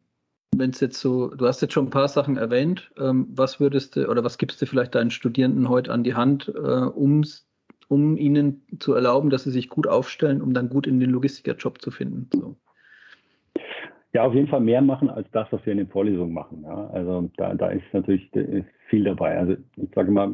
[0.55, 3.95] wenn es jetzt so, du hast jetzt schon ein paar Sachen erwähnt, ähm, was würdest
[3.95, 7.23] du oder was gibst du vielleicht deinen Studierenden heute an die Hand, äh, um
[7.91, 11.81] um ihnen zu erlauben, dass sie sich gut aufstellen, um dann gut in den Logistikerjob
[11.81, 12.29] zu finden.
[12.33, 12.55] So.
[14.13, 16.63] Ja, auf jeden Fall mehr machen als das, was wir in den Vorlesungen machen.
[16.63, 16.89] Ja.
[16.89, 18.29] Also da, da ist natürlich
[18.87, 19.37] viel dabei.
[19.37, 20.29] Also ich sage mal,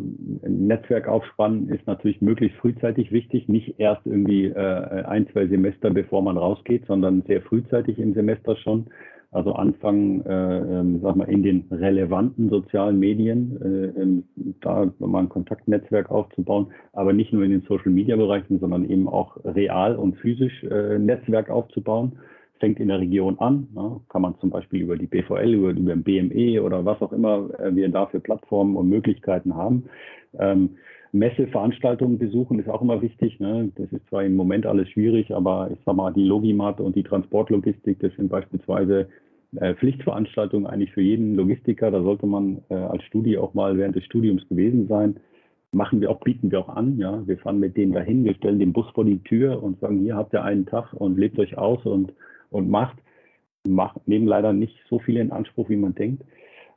[0.48, 6.24] Netzwerk aufspannen ist natürlich möglichst frühzeitig wichtig, nicht erst irgendwie äh, ein, zwei Semester, bevor
[6.24, 8.88] man rausgeht, sondern sehr frühzeitig im Semester schon.
[9.30, 14.24] Also anfangen, äh, ähm, sag mal, in den relevanten sozialen Medien, äh, ähm,
[14.62, 19.98] da mal ein Kontaktnetzwerk aufzubauen, aber nicht nur in den Social-Media-Bereichen, sondern eben auch real
[19.98, 22.14] und physisch äh, Netzwerk aufzubauen.
[22.60, 24.02] Fängt in der Region an, ne?
[24.10, 27.50] kann man zum Beispiel über die BVL, über, über den BME oder was auch immer
[27.60, 29.84] äh, wir da für Plattformen und Möglichkeiten haben.
[30.40, 30.72] Ähm,
[31.12, 33.40] Messeveranstaltungen besuchen ist auch immer wichtig.
[33.40, 33.72] Ne?
[33.76, 37.04] Das ist zwar im Moment alles schwierig, aber ich sag mal, die Logimat und die
[37.04, 39.08] Transportlogistik, das sind beispielsweise
[39.56, 41.92] äh, Pflichtveranstaltungen eigentlich für jeden Logistiker.
[41.92, 45.16] Da sollte man äh, als Studie auch mal während des Studiums gewesen sein.
[45.72, 46.98] Machen wir auch, bieten wir auch an.
[46.98, 50.00] Ja, wir fahren mit denen dahin, wir stellen den Bus vor die Tür und sagen,
[50.00, 52.14] hier habt ihr einen Tag und lebt euch aus und,
[52.50, 52.98] und macht.
[53.68, 54.08] macht.
[54.08, 56.24] Nehmen leider nicht so viele in Anspruch, wie man denkt.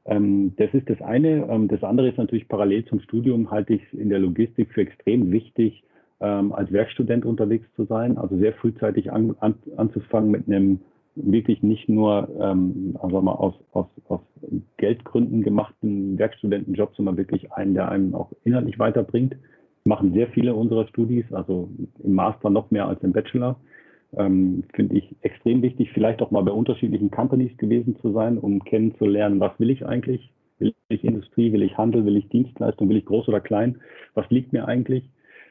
[0.05, 1.47] Ähm, das ist das eine.
[1.49, 4.83] Ähm, das andere ist natürlich parallel zum Studium halte ich es in der Logistik für
[4.83, 5.85] extrem wichtig,
[6.21, 10.81] ähm, als Werkstudent unterwegs zu sein, also sehr frühzeitig an, an, anzufangen mit einem
[11.17, 12.29] wirklich nicht nur
[13.01, 14.21] also mal aus, aus, aus
[14.77, 19.37] Geldgründen gemachten Werkstudentenjob, sondern wirklich einen, der einem auch inhaltlich weiterbringt.
[19.85, 21.69] Machen sehr viele unserer Studis, also
[22.03, 23.57] im Master noch mehr als im Bachelor
[24.17, 28.65] ähm, finde ich extrem wichtig, vielleicht auch mal bei unterschiedlichen Companies gewesen zu sein, um
[28.65, 30.31] kennenzulernen, was will ich eigentlich?
[30.59, 33.81] Will ich Industrie, will ich Handel, will ich Dienstleistung, will ich groß oder klein?
[34.15, 35.05] Was liegt mir eigentlich?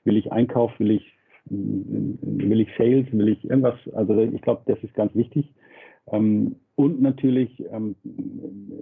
[0.03, 1.13] Will ich Einkauf, will ich,
[1.45, 3.79] will ich Sales, will ich irgendwas?
[3.93, 5.51] Also ich glaube, das ist ganz wichtig.
[6.11, 7.95] Ähm, und natürlich ähm,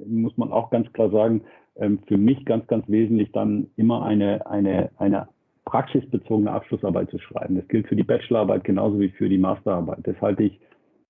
[0.06, 1.42] muss man auch ganz klar sagen,
[1.78, 5.28] ähm, für mich ganz, ganz wesentlich dann immer eine, eine, eine
[5.68, 7.56] praxisbezogene Abschlussarbeit zu schreiben.
[7.56, 10.00] Das gilt für die Bachelorarbeit genauso wie für die Masterarbeit.
[10.04, 10.60] Das halte ich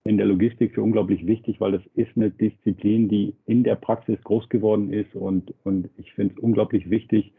[0.03, 4.17] in der Logistik für unglaublich wichtig, weil das ist eine Disziplin, die in der Praxis
[4.23, 7.33] groß geworden ist und, und ich finde es unglaublich wichtig,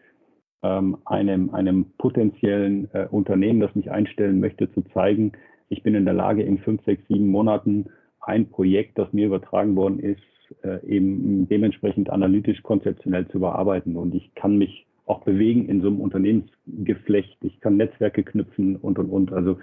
[0.62, 5.32] ähm, einem, einem potenziellen äh, Unternehmen, das mich einstellen möchte, zu zeigen,
[5.70, 7.86] ich bin in der Lage, in fünf, sechs, sieben Monaten
[8.20, 10.22] ein Projekt, das mir übertragen worden ist,
[10.62, 13.96] äh, eben dementsprechend analytisch, konzeptionell zu bearbeiten.
[13.96, 17.38] Und ich kann mich auch bewegen in so einem Unternehmensgeflecht.
[17.42, 19.32] Ich kann Netzwerke knüpfen und, und, und.
[19.32, 19.58] Also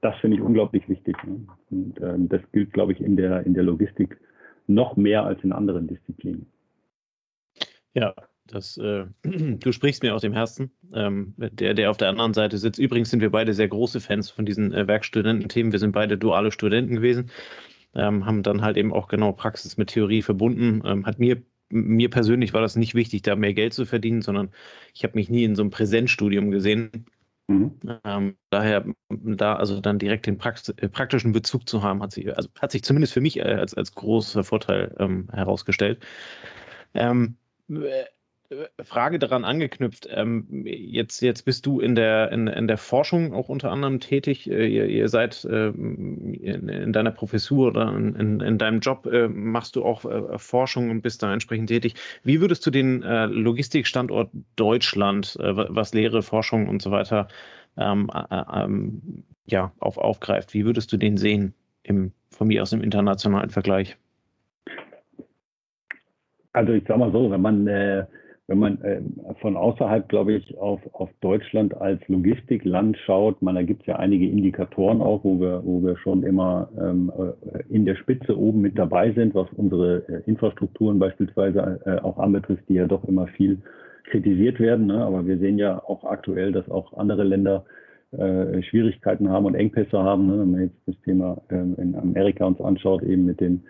[0.00, 1.16] das finde ich unglaublich wichtig.
[1.24, 1.46] Ne?
[1.70, 4.18] Und ähm, das gilt, glaube ich, in der, in der Logistik
[4.66, 6.46] noch mehr als in anderen Disziplinen.
[7.94, 8.14] Ja,
[8.46, 10.70] das, äh, du sprichst mir aus dem Herzen.
[10.92, 12.78] Ähm, der, der auf der anderen Seite sitzt.
[12.78, 15.72] Übrigens sind wir beide sehr große Fans von diesen äh, Werkstudententhemen.
[15.72, 17.30] Wir sind beide duale Studenten gewesen.
[17.94, 20.82] Ähm, haben dann halt eben auch genau Praxis mit Theorie verbunden.
[20.84, 24.50] Ähm, hat mir mir persönlich war das nicht wichtig, da mehr Geld zu verdienen, sondern
[24.94, 27.06] ich habe mich nie in so einem Präsenzstudium gesehen.
[27.48, 27.72] Mhm.
[28.04, 32.34] Ähm, daher, da also dann direkt den Prax äh, praktischen Bezug zu haben, hat sich,
[32.36, 36.04] also hat sich zumindest für mich äh, als, als großer Vorteil ähm, herausgestellt.
[36.94, 37.36] Ähm,
[38.82, 40.08] Frage daran angeknüpft.
[40.10, 44.50] Ähm, jetzt, jetzt bist du in der, in, in der Forschung auch unter anderem tätig.
[44.50, 49.28] Äh, ihr, ihr seid ähm, in, in, deiner Professur oder in, in deinem Job äh,
[49.28, 51.94] machst du auch äh, Forschung und bist da entsprechend tätig.
[52.24, 57.28] Wie würdest du den äh, Logistikstandort Deutschland, äh, was Lehre, Forschung und so weiter
[57.76, 62.72] ähm, äh, ähm, ja, auf, aufgreift, wie würdest du den sehen im, von mir aus
[62.72, 63.96] im internationalen Vergleich?
[66.52, 68.06] Also ich sage mal so, wenn man, äh,
[68.52, 69.00] wenn man äh,
[69.40, 73.96] von außerhalb, glaube ich, auf, auf Deutschland als Logistikland schaut, man, da gibt es ja
[73.96, 78.60] einige Indikatoren auch, wo wir, wo wir schon immer ähm, äh, in der Spitze oben
[78.60, 83.26] mit dabei sind, was unsere äh, Infrastrukturen beispielsweise äh, auch anbetrifft, die ja doch immer
[83.28, 83.56] viel
[84.10, 84.86] kritisiert werden.
[84.86, 85.02] Ne?
[85.02, 87.64] Aber wir sehen ja auch aktuell, dass auch andere Länder
[88.10, 90.26] äh, Schwierigkeiten haben und Engpässe haben.
[90.26, 90.40] Ne?
[90.40, 93.62] Wenn man jetzt das Thema ähm, in Amerika uns anschaut, eben mit den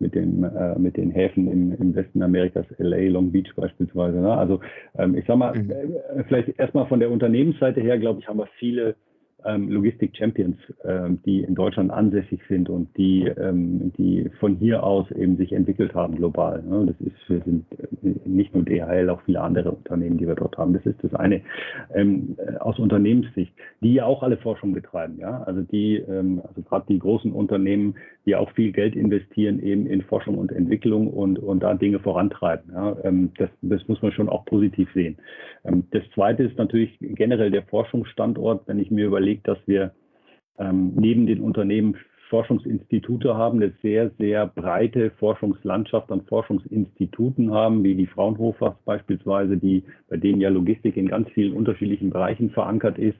[0.00, 4.18] mit den, äh, mit den Häfen im, im Westen Amerikas, LA, Long Beach beispielsweise.
[4.18, 4.32] Ne?
[4.32, 4.60] Also
[4.96, 5.70] ähm, ich sag mal, mhm.
[5.70, 8.94] äh, vielleicht erstmal von der Unternehmensseite her, glaube ich, haben wir viele
[9.44, 15.10] ähm, Logistik-Champions, ähm, die in Deutschland ansässig sind und die, ähm, die von hier aus
[15.12, 16.62] eben sich entwickelt haben global.
[16.62, 16.86] Ne?
[16.86, 20.58] Das ist, wir sind äh, nicht nur DHL, auch viele andere Unternehmen, die wir dort
[20.58, 20.72] haben.
[20.72, 21.42] Das ist das eine
[21.94, 25.18] ähm, äh, aus Unternehmenssicht, die ja auch alle Forschung betreiben.
[25.18, 25.42] Ja?
[25.44, 27.94] Also die, ähm, also gerade die großen Unternehmen,
[28.26, 32.72] die auch viel Geld investieren eben in Forschung und Entwicklung und, und da Dinge vorantreiben.
[32.72, 32.96] Ja?
[33.04, 35.16] Ähm, das, das muss man schon auch positiv sehen.
[35.64, 39.92] Ähm, das zweite ist natürlich generell der Forschungsstandort, wenn ich mir überlege, dass wir
[40.58, 41.96] ähm, neben den Unternehmen
[42.28, 49.84] Forschungsinstitute haben, eine sehr, sehr breite Forschungslandschaft an Forschungsinstituten haben, wie die Fraunhofer beispielsweise, die,
[50.08, 53.18] bei denen ja Logistik in ganz vielen unterschiedlichen Bereichen verankert ist.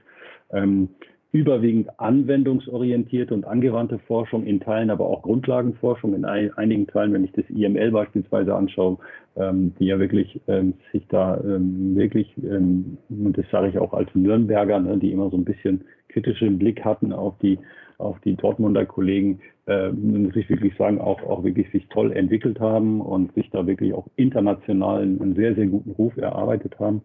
[0.50, 0.90] Ähm,
[1.38, 7.30] überwiegend anwendungsorientierte und angewandte Forschung, in Teilen aber auch Grundlagenforschung, in einigen Teilen, wenn ich
[7.30, 8.98] das IML beispielsweise anschaue,
[9.36, 12.98] ähm, die ja wirklich ähm, sich da ähm, wirklich, und
[13.38, 17.12] das sage ich auch als Nürnberger, ne, die immer so ein bisschen kritischen Blick hatten
[17.12, 17.60] auf die,
[17.98, 22.58] auf die Dortmunder Kollegen, äh, muss ich wirklich sagen, auch, auch wirklich sich toll entwickelt
[22.58, 27.02] haben und sich da wirklich auch international einen sehr, sehr guten Ruf erarbeitet haben.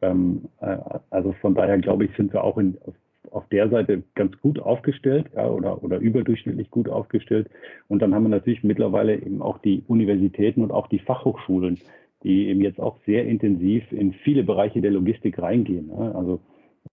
[0.00, 0.14] Äh,
[1.10, 2.76] also von daher glaube ich, sind wir auch in,
[3.32, 7.48] auf der Seite ganz gut aufgestellt ja, oder, oder überdurchschnittlich gut aufgestellt.
[7.88, 11.78] Und dann haben wir natürlich mittlerweile eben auch die Universitäten und auch die Fachhochschulen,
[12.22, 15.90] die eben jetzt auch sehr intensiv in viele Bereiche der Logistik reingehen.
[15.90, 16.12] Ja.
[16.12, 16.40] Also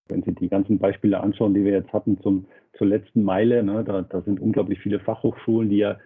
[0.08, 3.84] wenn Sie die ganzen Beispiele anschauen, die wir jetzt hatten zum, zur letzten Meile, ne,
[3.84, 5.98] da, da sind unglaublich viele Fachhochschulen, die ja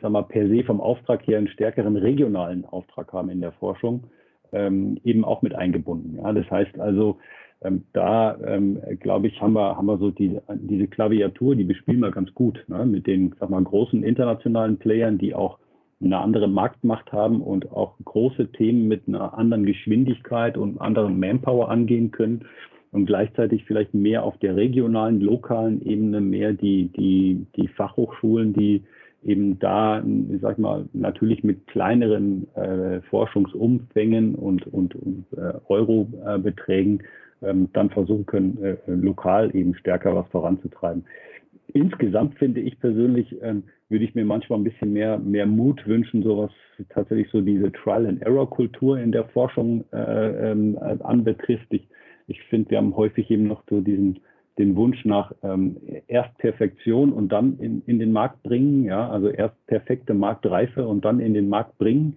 [0.00, 4.04] sag mal, per se vom Auftrag her einen stärkeren regionalen Auftrag haben in der Forschung,
[4.52, 6.16] ähm, eben auch mit eingebunden.
[6.16, 6.32] Ja.
[6.32, 7.18] Das heißt also,
[7.62, 12.00] ähm, da ähm, glaube ich, haben wir, haben wir so die, diese Klaviatur, die bespielen
[12.00, 12.86] wir ganz gut ne?
[12.86, 15.58] mit den sag mal, großen internationalen Playern, die auch
[16.00, 21.70] eine andere Marktmacht haben und auch große Themen mit einer anderen Geschwindigkeit und anderen Manpower
[21.70, 22.44] angehen können
[22.92, 28.84] und gleichzeitig vielleicht mehr auf der regionalen, lokalen Ebene mehr die, die, die Fachhochschulen, die
[29.24, 37.02] eben da, ich sag mal, natürlich mit kleineren äh, Forschungsumfängen und, und, und äh, Eurobeträgen
[37.42, 41.04] ähm, dann versuchen können, äh, lokal eben stärker was voranzutreiben.
[41.72, 46.22] Insgesamt finde ich persönlich, ähm, würde ich mir manchmal ein bisschen mehr, mehr Mut wünschen,
[46.22, 46.50] sowas
[46.88, 51.66] tatsächlich so diese Trial-and-Error-Kultur in der Forschung äh, ähm, anbetrifft.
[51.70, 51.86] Ich,
[52.26, 54.20] ich finde, wir haben häufig eben noch so diesen,
[54.58, 55.76] den Wunsch nach ähm,
[56.06, 61.04] erst Perfektion und dann in, in den Markt bringen, ja, also erst perfekte Marktreife und
[61.04, 62.16] dann in den Markt bringen.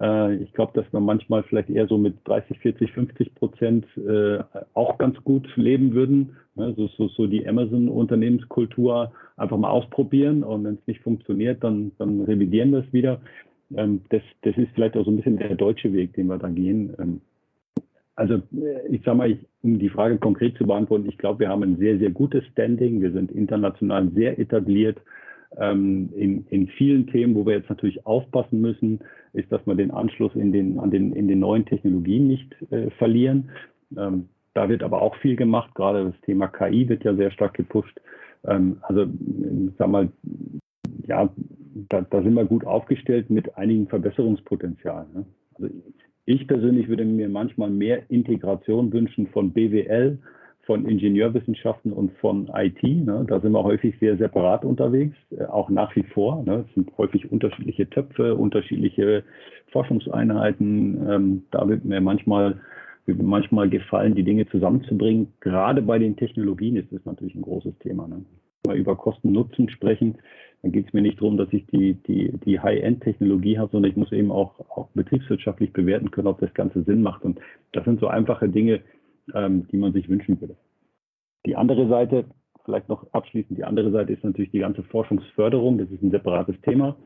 [0.00, 4.38] Äh, ich glaube, dass man manchmal vielleicht eher so mit 30, 40, 50 Prozent äh,
[4.74, 6.36] auch ganz gut leben würden.
[6.54, 6.74] Ne?
[6.76, 12.22] So, so, so die Amazon-Unternehmenskultur einfach mal ausprobieren und wenn es nicht funktioniert, dann, dann
[12.22, 13.20] revidieren wir es wieder.
[13.74, 16.48] Ähm, das, das ist vielleicht auch so ein bisschen der deutsche Weg, den wir da
[16.48, 16.94] gehen.
[16.98, 17.20] Ähm,
[18.14, 21.48] also äh, ich sage mal, ich, um die Frage konkret zu beantworten, ich glaube, wir
[21.48, 23.00] haben ein sehr, sehr gutes Standing.
[23.00, 24.98] Wir sind international sehr etabliert
[25.56, 29.00] ähm, in, in vielen Themen, wo wir jetzt natürlich aufpassen müssen,
[29.32, 32.90] ist, dass wir den Anschluss in den, an den, in den neuen Technologien nicht äh,
[32.98, 33.50] verlieren.
[33.96, 35.74] Ähm, da wird aber auch viel gemacht.
[35.74, 38.00] Gerade das Thema KI wird ja sehr stark gepusht.
[38.44, 39.06] Ähm, also,
[39.78, 40.08] sag mal,
[41.06, 41.28] ja,
[41.88, 45.06] da, da, sind wir gut aufgestellt mit einigen Verbesserungspotenzialen.
[45.14, 45.24] Ne?
[45.54, 45.74] Also
[46.24, 50.18] ich persönlich würde mir manchmal mehr Integration wünschen von BWL,
[50.68, 52.82] von Ingenieurwissenschaften und von IT.
[52.82, 53.24] Ne?
[53.26, 56.44] Da sind wir häufig sehr separat unterwegs, äh, auch nach wie vor.
[56.44, 56.66] Ne?
[56.68, 59.24] Es sind häufig unterschiedliche Töpfe, unterschiedliche
[59.72, 61.08] Forschungseinheiten.
[61.08, 62.60] Ähm, da wird mir manchmal,
[63.06, 65.32] wird mir manchmal gefallen, die Dinge zusammenzubringen.
[65.40, 68.06] Gerade bei den Technologien ist das natürlich ein großes Thema.
[68.06, 68.26] Ne?
[68.64, 70.18] Wenn wir über Kosten-Nutzen sprechen,
[70.60, 73.96] dann geht es mir nicht darum, dass ich die, die, die High-End-Technologie habe, sondern ich
[73.96, 77.22] muss eben auch, auch betriebswirtschaftlich bewerten können, ob das Ganze Sinn macht.
[77.22, 77.40] Und
[77.72, 78.82] das sind so einfache Dinge,
[79.34, 80.56] ähm, die man sich wünschen würde.
[81.46, 82.24] Die andere Seite,
[82.64, 85.78] vielleicht noch abschließend, die andere Seite ist natürlich die ganze Forschungsförderung.
[85.78, 86.96] Das ist ein separates Thema,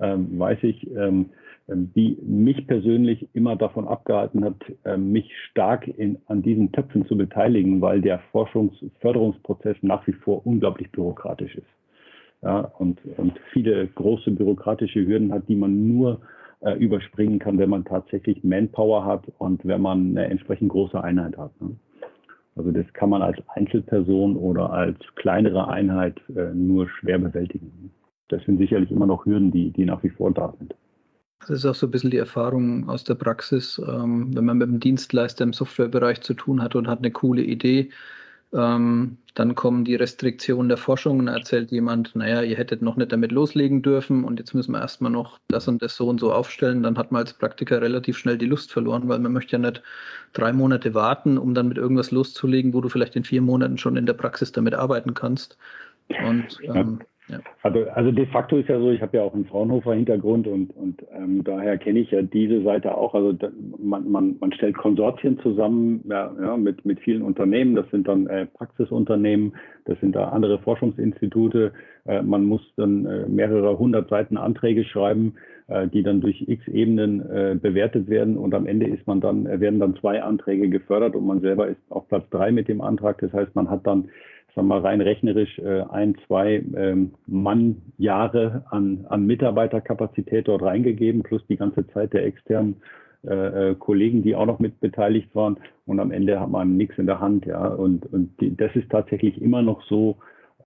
[0.00, 0.90] ähm, weiß ich.
[0.90, 1.30] Ähm,
[1.70, 7.06] ähm, die mich persönlich immer davon abgehalten hat, ähm, mich stark in, an diesen Töpfen
[7.06, 11.66] zu beteiligen, weil der Forschungsförderungsprozess nach wie vor unglaublich bürokratisch ist.
[12.42, 16.20] Ja, und, und viele große bürokratische Hürden hat, die man nur
[16.60, 21.36] äh, überspringen kann, wenn man tatsächlich Manpower hat und wenn man eine entsprechend große Einheit
[21.36, 21.58] hat.
[21.60, 21.76] Ne?
[22.56, 27.90] Also das kann man als Einzelperson oder als kleinere Einheit äh, nur schwer bewältigen.
[28.28, 30.74] Das sind sicherlich immer noch Hürden, die, die nach wie vor da sind.
[31.40, 34.68] Das ist auch so ein bisschen die Erfahrung aus der Praxis, ähm, wenn man mit
[34.68, 37.88] einem Dienstleister im Softwarebereich zu tun hat und hat eine coole Idee,
[38.52, 43.12] ähm, dann kommen die Restriktionen der Forschung und erzählt jemand, naja, ihr hättet noch nicht
[43.12, 46.32] damit loslegen dürfen und jetzt müssen wir erstmal noch das und das so und so
[46.32, 46.82] aufstellen.
[46.82, 49.82] Dann hat man als Praktiker relativ schnell die Lust verloren, weil man möchte ja nicht
[50.32, 53.96] drei Monate warten, um dann mit irgendwas loszulegen, wo du vielleicht in vier Monaten schon
[53.96, 55.56] in der Praxis damit arbeiten kannst.
[56.26, 57.00] Und ähm,
[57.62, 61.04] Also, also de facto ist ja so, ich habe ja auch einen Fraunhofer-Hintergrund und, und
[61.14, 63.14] ähm, daher kenne ich ja diese Seite auch.
[63.14, 67.74] Also da, man, man, man stellt Konsortien zusammen ja, ja, mit, mit vielen Unternehmen.
[67.74, 69.54] Das sind dann äh, Praxisunternehmen,
[69.84, 71.72] das sind da andere Forschungsinstitute.
[72.06, 75.34] Äh, man muss dann äh, mehrere hundert Seiten Anträge schreiben,
[75.68, 79.44] äh, die dann durch x Ebenen äh, bewertet werden und am Ende ist man dann,
[79.60, 83.18] werden dann zwei Anträge gefördert und man selber ist auf Platz drei mit dem Antrag.
[83.18, 84.08] Das heißt, man hat dann
[84.54, 91.22] sagen wir mal rein rechnerisch äh, ein, zwei ähm, Mannjahre an, an Mitarbeiterkapazität dort reingegeben,
[91.22, 92.76] plus die ganze Zeit der externen
[93.26, 95.58] äh, äh, Kollegen, die auch noch mit beteiligt waren.
[95.86, 97.44] Und am Ende hat man nichts in der Hand.
[97.46, 97.66] Ja.
[97.68, 100.16] Und, und die, das ist tatsächlich immer noch so,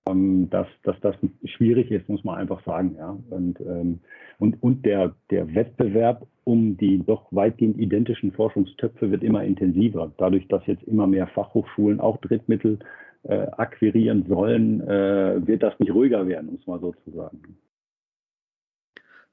[0.08, 2.94] ähm, dass, dass das schwierig ist, muss man einfach sagen.
[2.96, 3.16] Ja.
[3.30, 4.00] Und, ähm,
[4.38, 10.12] und, und der, der Wettbewerb um die doch weitgehend identischen Forschungstöpfe wird immer intensiver.
[10.18, 12.78] Dadurch, dass jetzt immer mehr Fachhochschulen auch Drittmittel
[13.24, 17.58] äh, akquirieren sollen, äh, wird das nicht ruhiger werden, um es mal so zu sagen.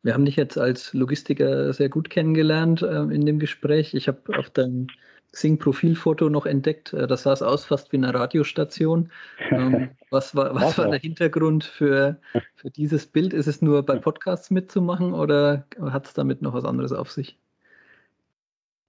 [0.04, 3.94] Wir haben dich jetzt als Logistiker sehr gut kennengelernt äh, in dem Gespräch.
[3.94, 4.88] Ich habe auf deinem
[5.32, 9.12] Xing-Profilfoto noch entdeckt, äh, das sah es aus fast wie eine Radiostation.
[9.52, 12.18] Ähm, was war, was war der Hintergrund für,
[12.56, 13.34] für dieses Bild?
[13.34, 17.41] Ist es nur bei Podcasts mitzumachen oder hat es damit noch was anderes auf sich?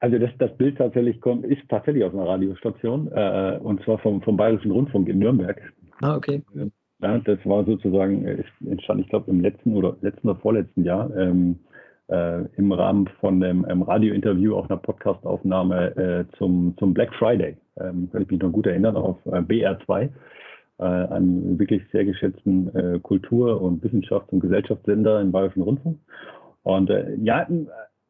[0.03, 4.21] Also das, das Bild tatsächlich kommt, ist tatsächlich aus einer Radiostation, äh, und zwar vom,
[4.21, 5.63] vom Bayerischen Rundfunk in Nürnberg.
[6.01, 6.43] Ah, okay.
[7.01, 11.17] Ja, das war sozusagen, ist entstand, ich glaube, im letzten oder letzten oder vorletzten Jahr
[11.17, 11.61] ähm,
[12.09, 17.57] äh, im Rahmen von einem, einem Radiointerview, auch einer Podcastaufnahme äh, zum, zum Black Friday.
[17.79, 20.09] Ähm, kann ich mich noch gut erinnern, auf äh, BR2,
[20.79, 26.01] äh, einem wirklich sehr geschätzten äh, Kultur- und Wissenschafts- und Gesellschaftssender im Bayerischen Rundfunk.
[26.65, 27.47] Und äh, ja,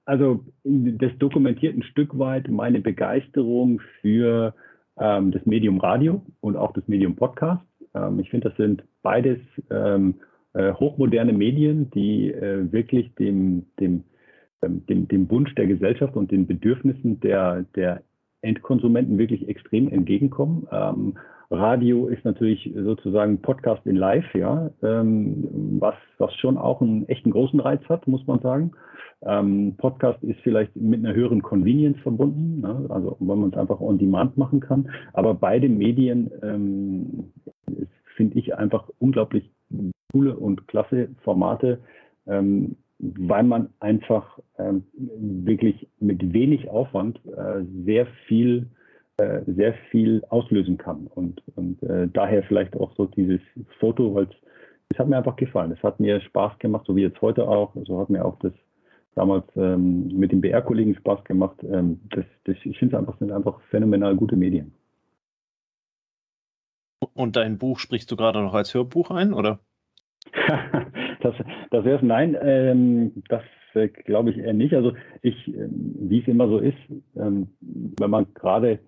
[0.04, 4.54] also das dokumentiert ein Stück weit meine Begeisterung für
[4.98, 7.64] ähm, das Medium Radio und auch das Medium Podcast.
[7.94, 9.38] Ähm, ich finde, das sind beides
[9.70, 10.16] ähm,
[10.54, 14.04] äh, hochmoderne Medien, die äh, wirklich dem, dem,
[14.62, 18.02] ähm, dem, dem Wunsch der Gesellschaft und den Bedürfnissen der, der
[18.42, 20.66] Endkonsumenten wirklich extrem entgegenkommen.
[21.52, 27.30] Radio ist natürlich sozusagen Podcast in Live, ja, ähm, was, was schon auch einen echten
[27.30, 28.72] großen Reiz hat, muss man sagen.
[29.24, 32.86] Ähm, Podcast ist vielleicht mit einer höheren Convenience verbunden, ne?
[32.88, 34.90] also weil man es einfach on demand machen kann.
[35.12, 37.32] Aber beide Medien ähm,
[38.16, 39.52] finde ich einfach unglaublich
[40.10, 41.80] coole und klasse Formate,
[42.26, 48.70] ähm, weil man einfach ähm, wirklich mit wenig Aufwand äh, sehr viel
[49.18, 51.06] sehr viel auslösen kann.
[51.06, 53.40] Und, und äh, daher vielleicht auch so dieses
[53.78, 54.26] Foto, weil
[54.88, 55.72] es hat mir einfach gefallen.
[55.72, 57.74] Es hat mir Spaß gemacht, so wie jetzt heute auch.
[57.86, 58.52] So hat mir auch das
[59.14, 61.56] damals ähm, mit den BR-Kollegen Spaß gemacht.
[61.62, 64.72] Ähm, das, das, ich finde es einfach, sind einfach phänomenal gute Medien.
[67.14, 69.60] Und dein Buch sprichst du gerade noch als Hörbuch ein, oder?
[71.20, 71.34] das
[71.72, 73.42] das wäre es nein, ähm, das
[73.72, 74.74] äh, glaube ich eher nicht.
[74.74, 74.92] Also
[75.22, 76.76] ich, ähm, wie es immer so ist,
[77.16, 78.78] ähm, wenn man gerade,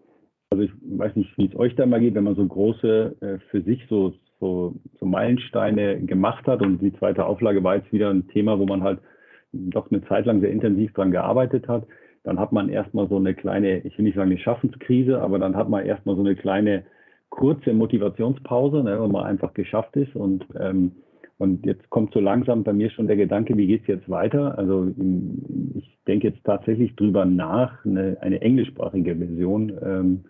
[0.51, 3.38] also ich weiß nicht, wie es euch da mal geht, wenn man so große äh,
[3.51, 8.11] für sich so, so, so Meilensteine gemacht hat und die zweite Auflage war jetzt wieder
[8.11, 9.01] ein Thema, wo man halt
[9.53, 11.86] doch eine Zeit lang sehr intensiv dran gearbeitet hat,
[12.24, 15.57] dann hat man erstmal so eine kleine, ich will nicht sagen eine Schaffenskrise, aber dann
[15.57, 16.84] hat man erstmal so eine kleine
[17.30, 20.92] kurze Motivationspause, ne, wo man einfach geschafft ist und ähm,
[21.36, 24.57] und jetzt kommt so langsam bei mir schon der Gedanke, wie geht es jetzt weiter?
[24.57, 24.88] Also
[25.74, 30.24] ich denke jetzt tatsächlich drüber nach, eine, eine englischsprachige Version ähm,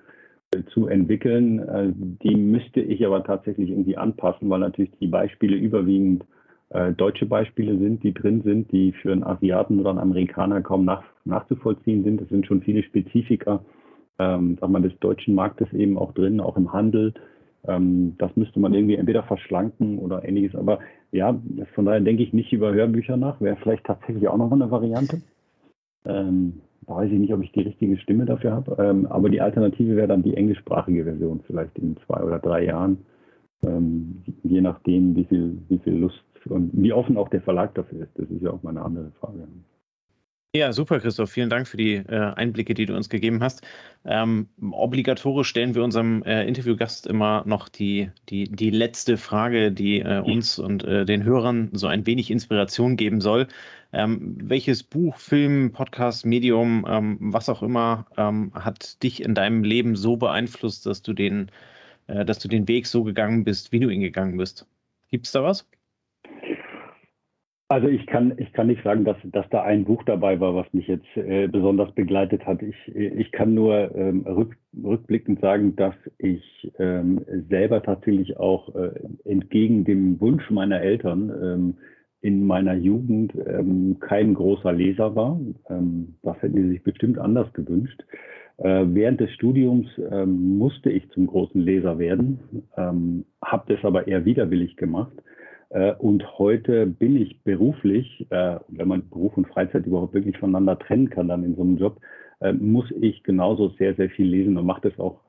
[0.66, 1.58] zu entwickeln.
[1.60, 6.24] Äh, die müsste ich aber tatsächlich irgendwie anpassen, weil natürlich die Beispiele überwiegend
[6.70, 10.84] äh, deutsche Beispiele sind, die drin sind, die für einen Asiaten oder einen Amerikaner kaum
[10.84, 12.20] nach, nachzuvollziehen sind.
[12.20, 13.64] Es sind schon viele Spezifika,
[14.18, 17.14] ähm, sag mal, des deutschen Marktes eben auch drin, auch im Handel.
[17.66, 20.54] Ähm, das müsste man irgendwie entweder verschlanken oder ähnliches.
[20.56, 20.80] Aber
[21.12, 21.38] ja,
[21.74, 23.40] von daher denke ich nicht über Hörbücher nach.
[23.40, 25.22] Wäre vielleicht tatsächlich auch noch eine Variante.
[26.04, 28.76] Ähm, weiß ich nicht, ob ich die richtige Stimme dafür habe.
[28.78, 32.98] Ähm, aber die Alternative wäre dann die englischsprachige Version, vielleicht in zwei oder drei Jahren.
[33.62, 38.02] Ähm, je nachdem, wie viel, wie viel Lust und wie offen auch der Verlag dafür
[38.02, 38.18] ist.
[38.18, 39.48] Das ist ja auch mal eine andere Frage.
[40.56, 41.32] Ja, super, Christoph.
[41.32, 43.66] Vielen Dank für die äh, Einblicke, die du uns gegeben hast.
[44.04, 49.98] Ähm, obligatorisch stellen wir unserem äh, Interviewgast immer noch die, die, die letzte Frage, die
[49.98, 53.48] äh, uns und äh, den Hörern so ein wenig Inspiration geben soll.
[53.92, 59.64] Ähm, welches Buch, Film, Podcast, Medium, ähm, was auch immer, ähm, hat dich in deinem
[59.64, 61.50] Leben so beeinflusst, dass du den,
[62.06, 64.68] äh, dass du den Weg so gegangen bist, wie du ihn gegangen bist?
[65.10, 65.66] Gibt es da was?
[67.74, 70.72] Also ich kann, ich kann nicht sagen, dass, dass da ein Buch dabei war, was
[70.72, 72.62] mich jetzt äh, besonders begleitet hat.
[72.62, 78.92] Ich, ich kann nur ähm, rück, rückblickend sagen, dass ich ähm, selber tatsächlich auch äh,
[79.24, 81.74] entgegen dem Wunsch meiner Eltern ähm,
[82.20, 85.40] in meiner Jugend ähm, kein großer Leser war.
[85.68, 88.04] Ähm, das hätten sie sich bestimmt anders gewünscht.
[88.58, 92.38] Äh, während des Studiums ähm, musste ich zum großen Leser werden,
[92.76, 95.14] habe das aber eher widerwillig gemacht
[95.98, 101.10] und heute bin ich beruflich, äh, wenn man Beruf und Freizeit überhaupt wirklich voneinander trennen
[101.10, 102.00] kann, dann in so einem Job,
[102.40, 105.20] äh, muss ich genauso sehr, sehr viel lesen und mache das auch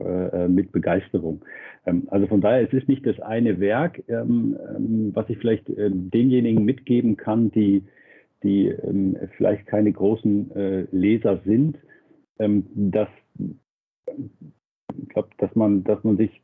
[0.47, 1.43] mit Begeisterung.
[1.87, 5.65] Ähm, also von daher, es ist nicht das eine Werk, ähm, ähm, was ich vielleicht
[5.67, 7.83] denjenigen mitgeben kann, die,
[8.43, 8.71] die
[9.37, 11.79] vielleicht keine großen Leser sind,
[12.37, 13.09] dass
[14.07, 16.41] ich glaube, dass man, dass man sich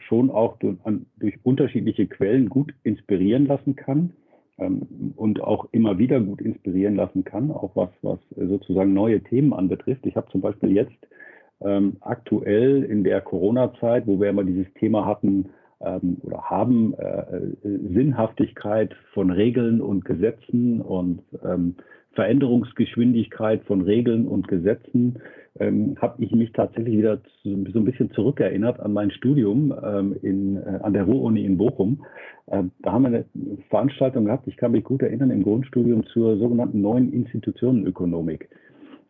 [0.00, 0.76] schon auch durch,
[1.18, 4.12] durch unterschiedliche Quellen gut inspirieren lassen kann
[4.58, 9.52] ähm, und auch immer wieder gut inspirieren lassen kann, auch was, was sozusagen neue Themen
[9.52, 10.06] anbetrifft.
[10.06, 10.96] Ich habe zum Beispiel jetzt
[11.60, 17.40] ähm, aktuell in der Corona-Zeit, wo wir immer dieses Thema hatten ähm, oder haben, äh,
[17.62, 21.76] Sinnhaftigkeit von Regeln und Gesetzen und ähm,
[22.14, 25.18] Veränderungsgeschwindigkeit von Regeln und Gesetzen,
[25.58, 30.56] ähm, habe ich mich tatsächlich wieder so ein bisschen zurückerinnert an mein Studium ähm, in,
[30.56, 32.04] äh, an der Ruhr-Uni in Bochum.
[32.50, 33.24] Ähm, da haben wir eine
[33.68, 38.48] Veranstaltung gehabt, ich kann mich gut erinnern, im Grundstudium zur sogenannten neuen Institutionenökonomik,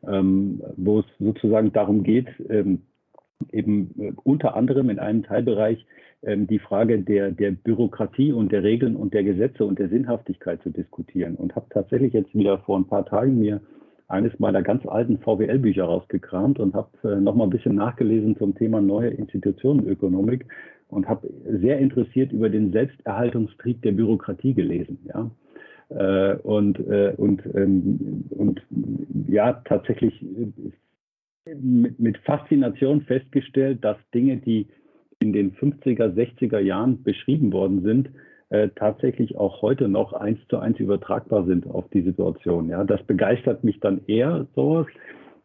[0.06, 2.82] ähm, wo es sozusagen darum geht, ähm,
[3.52, 5.84] eben äh, unter anderem in einem Teilbereich
[6.22, 10.62] ähm, die Frage der, der Bürokratie und der Regeln und der Gesetze und der Sinnhaftigkeit
[10.62, 11.34] zu diskutieren.
[11.34, 13.60] Und habe tatsächlich jetzt wieder vor ein paar Tagen mir
[14.08, 18.80] eines meiner ganz alten VWL-Bücher rausgekramt und habe äh, nochmal ein bisschen nachgelesen zum Thema
[18.80, 20.46] neue Institutionenökonomik
[20.88, 24.98] und habe sehr interessiert über den Selbsterhaltungstrieb der Bürokratie gelesen.
[25.04, 25.30] Ja.
[25.88, 28.62] Äh, und, äh, und, ähm, und
[29.28, 30.46] ja, tatsächlich äh,
[31.46, 34.66] mit, Faszination festgestellt, dass Dinge, die
[35.18, 38.10] in den 50er, 60er Jahren beschrieben worden sind,
[38.50, 42.68] äh, tatsächlich auch heute noch eins zu eins übertragbar sind auf die Situation.
[42.68, 44.86] Ja, das begeistert mich dann eher sowas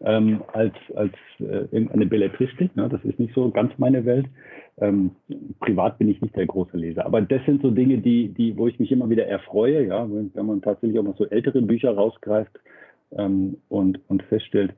[0.01, 2.75] ähm, als als äh, irgendeine Belletristik.
[2.75, 2.89] Ne?
[2.89, 4.27] Das ist nicht so ganz meine Welt.
[4.79, 5.11] Ähm,
[5.59, 8.67] privat bin ich nicht der große Leser, aber das sind so Dinge, die die wo
[8.67, 9.87] ich mich immer wieder erfreue.
[9.87, 12.59] Ja, wenn, wenn man tatsächlich auch mal so ältere Bücher rausgreift
[13.11, 14.73] ähm, und und feststellt,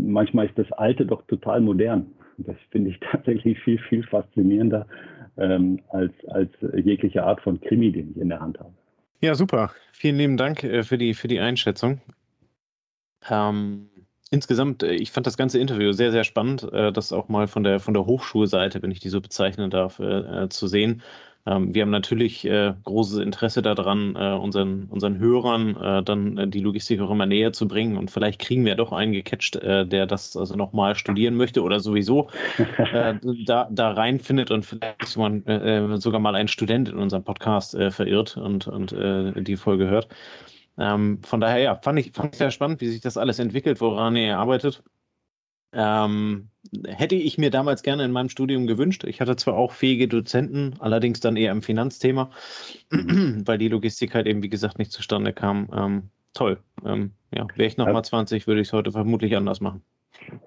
[0.00, 2.06] manchmal ist das Alte doch total modern.
[2.38, 4.86] Das finde ich tatsächlich viel viel faszinierender
[5.36, 8.72] ähm, als, als jegliche Art von Krimi, den ich in der Hand habe.
[9.20, 9.72] Ja, super.
[9.92, 12.00] Vielen lieben Dank äh, für, die, für die Einschätzung.
[13.28, 13.88] Ähm,
[14.30, 17.64] insgesamt, äh, ich fand das ganze Interview sehr, sehr spannend, äh, das auch mal von
[17.64, 21.02] der, von der Hochschulseite, wenn ich die so bezeichnen darf, äh, zu sehen.
[21.46, 26.48] Ähm, wir haben natürlich äh, großes Interesse daran, äh, unseren, unseren Hörern äh, dann äh,
[26.48, 27.96] die Logistik auch immer näher zu bringen.
[27.96, 31.80] Und vielleicht kriegen wir doch einen gecatcht, äh, der das also nochmal studieren möchte oder
[31.80, 32.28] sowieso
[32.78, 33.14] äh,
[33.46, 38.92] da, da reinfindet und vielleicht sogar mal einen Student in unserem Podcast verirrt und, und
[38.92, 40.08] die Folge hört.
[40.78, 43.80] Ähm, von daher, ja, fand ich, fand ich sehr spannend, wie sich das alles entwickelt,
[43.80, 44.82] woran ihr arbeitet.
[45.72, 46.50] Ähm,
[46.86, 49.04] hätte ich mir damals gerne in meinem Studium gewünscht.
[49.04, 52.30] Ich hatte zwar auch fähige Dozenten, allerdings dann eher im Finanzthema,
[52.90, 56.10] weil die Logistik halt eben, wie gesagt, nicht zustande kam.
[56.38, 56.58] Toll.
[56.86, 59.82] Ähm, ja, wäre ich nochmal 20, würde ich es heute vermutlich anders machen.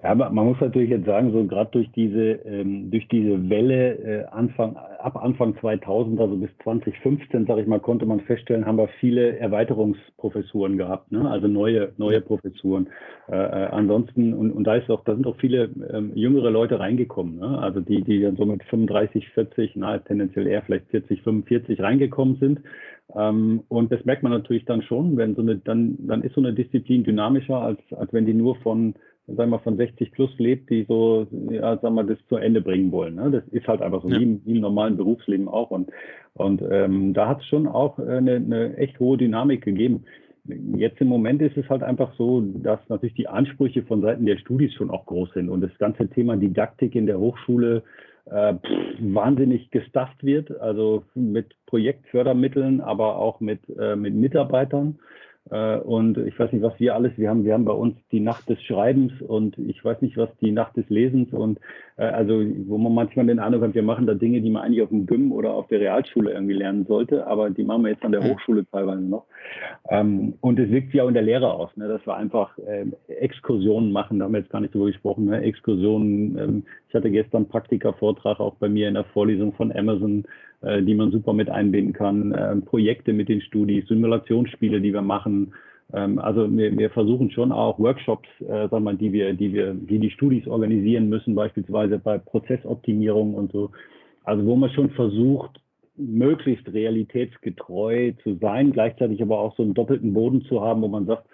[0.02, 3.94] Ja, aber man muss natürlich jetzt sagen, so gerade durch diese ähm, durch diese Welle
[3.98, 8.78] äh, Anfang ab Anfang 2000, also bis 2015, sage ich mal, konnte man feststellen, haben
[8.78, 11.28] wir viele Erweiterungsprofessuren gehabt, ne?
[11.28, 12.88] also neue neue Professuren.
[13.28, 16.78] Äh, äh, ansonsten und, und da ist auch da sind auch viele ähm, jüngere Leute
[16.78, 17.58] reingekommen, ne?
[17.58, 22.36] also die die dann so mit 35, 40, na tendenziell eher vielleicht 40, 45 reingekommen
[22.36, 22.60] sind.
[23.14, 26.40] Ähm, und das merkt man natürlich dann schon, wenn so eine dann dann ist so
[26.40, 28.94] eine Disziplin dynamischer als als wenn die nur von
[29.26, 32.90] sagen wir, von 60 plus lebt, die so, ja, sagen wir, das zu Ende bringen
[32.90, 33.14] wollen.
[33.16, 33.30] Ne?
[33.30, 34.18] Das ist halt einfach so, ja.
[34.18, 35.70] wie, im, wie, im, normalen Berufsleben auch.
[35.70, 35.90] Und,
[36.34, 40.04] und ähm, da hat es schon auch eine, eine echt hohe Dynamik gegeben.
[40.76, 44.38] Jetzt im Moment ist es halt einfach so, dass natürlich die Ansprüche von Seiten der
[44.38, 47.84] Studis schon auch groß sind und das ganze Thema Didaktik in der Hochschule
[48.26, 54.98] äh, pff, wahnsinnig gestafft wird, also mit Projektfördermitteln, aber auch mit, äh, mit Mitarbeitern.
[55.50, 58.20] Äh, und ich weiß nicht, was wir alles, wir haben, wir haben bei uns die
[58.20, 61.58] Nacht des Schreibens und ich weiß nicht, was die Nacht des Lesens und
[61.96, 64.82] äh, also, wo man manchmal den Eindruck hat, wir machen da Dinge, die man eigentlich
[64.82, 68.04] auf dem Gym oder auf der Realschule irgendwie lernen sollte, aber die machen wir jetzt
[68.04, 69.26] an der Hochschule teilweise noch.
[69.90, 72.86] Ähm, und es wirkt sich auch in der Lehre aus, ne, dass wir einfach äh,
[73.08, 76.38] Exkursionen machen, da haben wir jetzt gar nicht drüber gesprochen, ne, Exkursionen.
[76.38, 80.24] Ähm, ich hatte gestern einen Praktika-Vortrag auch bei mir in der Vorlesung von Amazon,
[80.62, 85.02] äh, die man super mit einbinden kann, äh, Projekte mit den Studis, Simulationsspiele, die wir
[85.02, 85.54] machen.
[85.92, 89.74] Ähm, also wir, wir, versuchen schon auch Workshops, äh, sagen wir, die wir, die wir,
[89.74, 93.70] die die Studis organisieren müssen, beispielsweise bei Prozessoptimierung und so.
[94.24, 95.60] Also wo man schon versucht,
[95.96, 101.06] möglichst realitätsgetreu zu sein, gleichzeitig aber auch so einen doppelten Boden zu haben, wo man
[101.06, 101.26] sagt,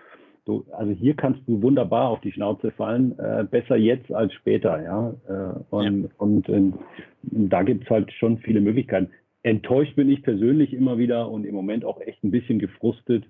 [0.49, 4.83] du, also hier kannst du wunderbar auf die Schnauze fallen, äh, besser jetzt als später,
[4.83, 5.15] ja.
[5.29, 6.09] Äh, und ja.
[6.19, 6.73] und äh,
[7.23, 9.11] da gibt es halt schon viele Möglichkeiten.
[9.43, 13.25] Enttäuscht bin ich persönlich immer wieder und im Moment auch echt ein bisschen gefrustet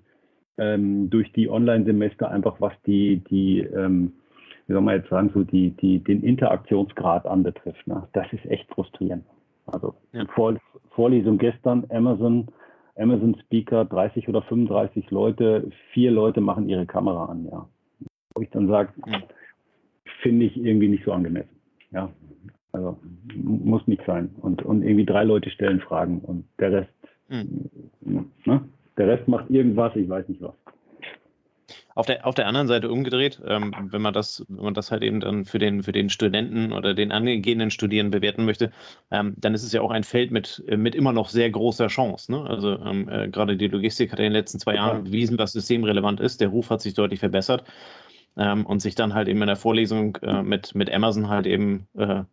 [0.57, 4.13] ähm, durch die Online-Semester, einfach was die, die ähm,
[4.69, 7.87] wie soll man jetzt sagen, so die, die, den Interaktionsgrad anbetrifft.
[7.87, 8.07] Ne?
[8.13, 9.25] Das ist echt frustrierend.
[9.65, 10.25] Also ja.
[10.35, 10.57] Vor,
[10.91, 12.47] Vorlesung gestern, Amazon,
[12.99, 17.67] Amazon Speaker, 30 oder 35 Leute, vier Leute machen ihre Kamera an, ja.
[18.35, 18.93] Wo ich dann sage,
[20.21, 21.49] finde ich irgendwie nicht so angemessen.
[21.91, 22.11] Ja.
[22.71, 22.97] Also
[23.35, 24.29] muss nicht sein.
[24.41, 26.93] Und, und irgendwie drei Leute stellen Fragen und der Rest,
[27.29, 27.69] mhm.
[28.45, 28.61] ne?
[28.97, 30.53] der Rest macht irgendwas, ich weiß nicht was.
[31.95, 35.03] Auf der, auf der anderen Seite umgedreht, ähm, wenn man das, wenn man das halt
[35.03, 38.71] eben dann für den, für den Studenten oder den angehenden Studierenden bewerten möchte,
[39.11, 41.87] ähm, dann ist es ja auch ein Feld mit, äh, mit immer noch sehr großer
[41.87, 42.31] Chance.
[42.31, 42.45] Ne?
[42.45, 46.19] Also ähm, äh, gerade die Logistik hat in den letzten zwei Jahren bewiesen, was systemrelevant
[46.19, 46.41] ist.
[46.41, 47.63] Der Ruf hat sich deutlich verbessert.
[48.37, 51.87] Ähm, und sich dann halt eben in der Vorlesung äh, mit, mit Amazon halt eben
[51.97, 52.23] äh,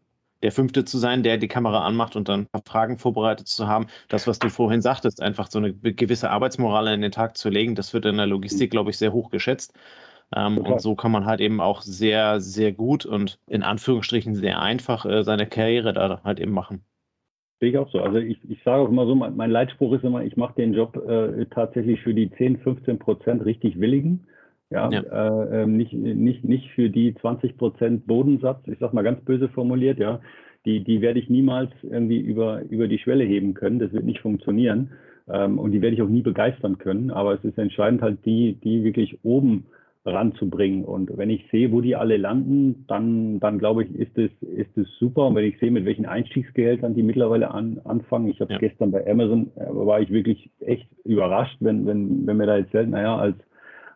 [0.42, 3.66] der Fünfte zu sein, der die Kamera anmacht und dann ein paar Fragen vorbereitet zu
[3.66, 3.86] haben.
[4.08, 7.74] Das, was du vorhin sagtest, einfach so eine gewisse Arbeitsmoral in den Tag zu legen,
[7.74, 9.72] das wird in der Logistik, glaube ich, sehr hoch geschätzt.
[10.34, 14.60] Ähm, und so kann man halt eben auch sehr, sehr gut und in Anführungsstrichen sehr
[14.60, 16.84] einfach äh, seine Karriere da halt eben machen.
[17.60, 18.00] Sehe ich auch so.
[18.00, 20.96] Also ich, ich sage auch immer so, mein, Leitspruch ist immer, ich mache den Job
[21.08, 24.26] äh, tatsächlich für die 10, 15 Prozent richtig Willigen.
[24.70, 25.00] Ja, ja.
[25.00, 29.48] Äh, ähm, nicht, nicht, nicht für die 20 Prozent Bodensatz, ich sag mal ganz böse
[29.48, 30.20] formuliert, ja,
[30.64, 33.78] die, die werde ich niemals irgendwie über, über die Schwelle heben können.
[33.78, 34.90] Das wird nicht funktionieren.
[35.28, 37.10] Ähm, und die werde ich auch nie begeistern können.
[37.12, 39.66] Aber es ist entscheidend halt die, die wirklich oben
[40.04, 40.84] ranzubringen.
[40.84, 44.76] Und wenn ich sehe, wo die alle landen, dann, dann glaube ich, ist es, ist
[44.76, 45.28] es super.
[45.28, 48.58] Und wenn ich sehe, mit welchen Einstiegsgehältern die mittlerweile an, anfangen, ich habe ja.
[48.58, 52.90] gestern bei Amazon, äh, war ich wirklich echt überrascht, wenn, wenn, wenn mir da erzählt,
[52.90, 53.36] naja, als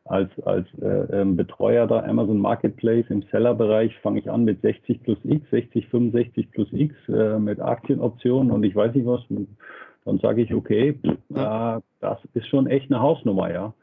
[0.05, 5.03] als, als äh, ähm, Betreuer der Amazon Marketplace im Seller-Bereich fange ich an mit 60
[5.03, 9.21] plus X, 60, 65 plus X äh, mit Aktienoptionen und ich weiß nicht was.
[10.05, 10.99] Dann sage ich, okay,
[11.35, 13.75] äh, das ist schon echt eine Hausnummer, ja.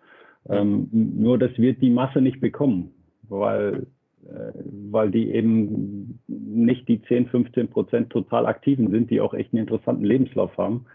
[0.50, 2.94] Ähm, nur das wird die Masse nicht bekommen,
[3.28, 3.88] weil,
[4.26, 4.54] äh,
[4.90, 9.64] weil die eben nicht die 10, 15 Prozent total aktiven sind, die auch echt einen
[9.64, 10.86] interessanten Lebenslauf haben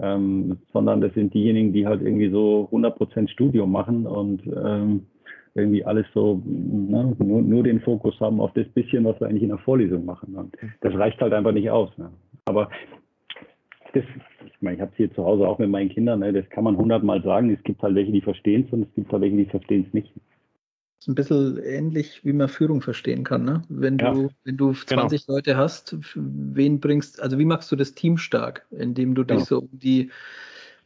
[0.00, 5.06] ähm, sondern das sind diejenigen, die halt irgendwie so 100% Studium machen und ähm,
[5.54, 9.44] irgendwie alles so ne, nur, nur den Fokus haben auf das bisschen, was wir eigentlich
[9.44, 10.34] in der Vorlesung machen.
[10.34, 11.96] Und das reicht halt einfach nicht aus.
[11.96, 12.10] Ne?
[12.46, 12.68] Aber
[13.92, 14.02] das,
[14.44, 16.64] ich meine, ich habe es hier zu Hause auch mit meinen Kindern, ne, das kann
[16.64, 17.50] man hundertmal sagen.
[17.50, 19.94] Es gibt halt welche, die verstehen es und es gibt halt welche, die verstehen es
[19.94, 20.12] nicht
[21.04, 23.44] ist ein bisschen ähnlich, wie man Führung verstehen kann.
[23.44, 23.60] Ne?
[23.68, 25.36] Wenn, ja, du, wenn du 20 genau.
[25.36, 29.46] Leute hast, wen bringst, also wie machst du das Team stark, indem du dich genau.
[29.46, 30.10] so um die,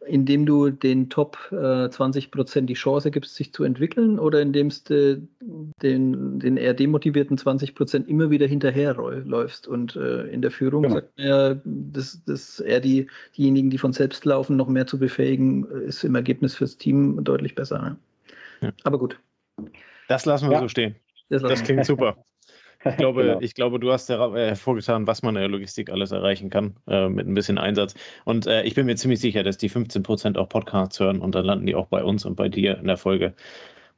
[0.04, 4.72] indem du den Top äh, 20 Prozent die Chance gibst, sich zu entwickeln oder indem
[4.88, 9.68] du den, den eher demotivierten 20 Prozent immer wieder hinterherläufst.
[9.68, 10.96] Und äh, in der Führung genau.
[10.96, 13.06] sagt man ja, dass, dass eher die,
[13.36, 17.54] diejenigen, die von selbst laufen, noch mehr zu befähigen, ist im Ergebnis fürs Team deutlich
[17.54, 17.80] besser.
[17.80, 17.96] Ne?
[18.62, 18.72] Ja.
[18.82, 19.20] Aber gut.
[20.08, 20.60] Das lassen wir ja.
[20.60, 20.96] so stehen.
[21.28, 22.16] Das, das klingt super.
[22.84, 23.40] Ich glaube, genau.
[23.40, 27.26] ich glaube du hast hervorgetan, was man in der Logistik alles erreichen kann, äh, mit
[27.26, 27.94] ein bisschen Einsatz.
[28.24, 31.34] Und äh, ich bin mir ziemlich sicher, dass die 15 Prozent auch Podcasts hören und
[31.34, 33.34] dann landen die auch bei uns und bei dir in der Folge.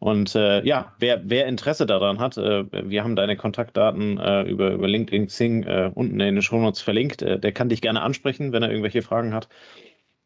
[0.01, 4.71] Und äh, ja, wer, wer Interesse daran hat, äh, wir haben deine Kontaktdaten äh, über,
[4.71, 7.21] über LinkedIn Xing äh, unten in den Shownotes verlinkt.
[7.21, 9.51] Äh, der kann dich gerne ansprechen, wenn er irgendwelche Fragen hat.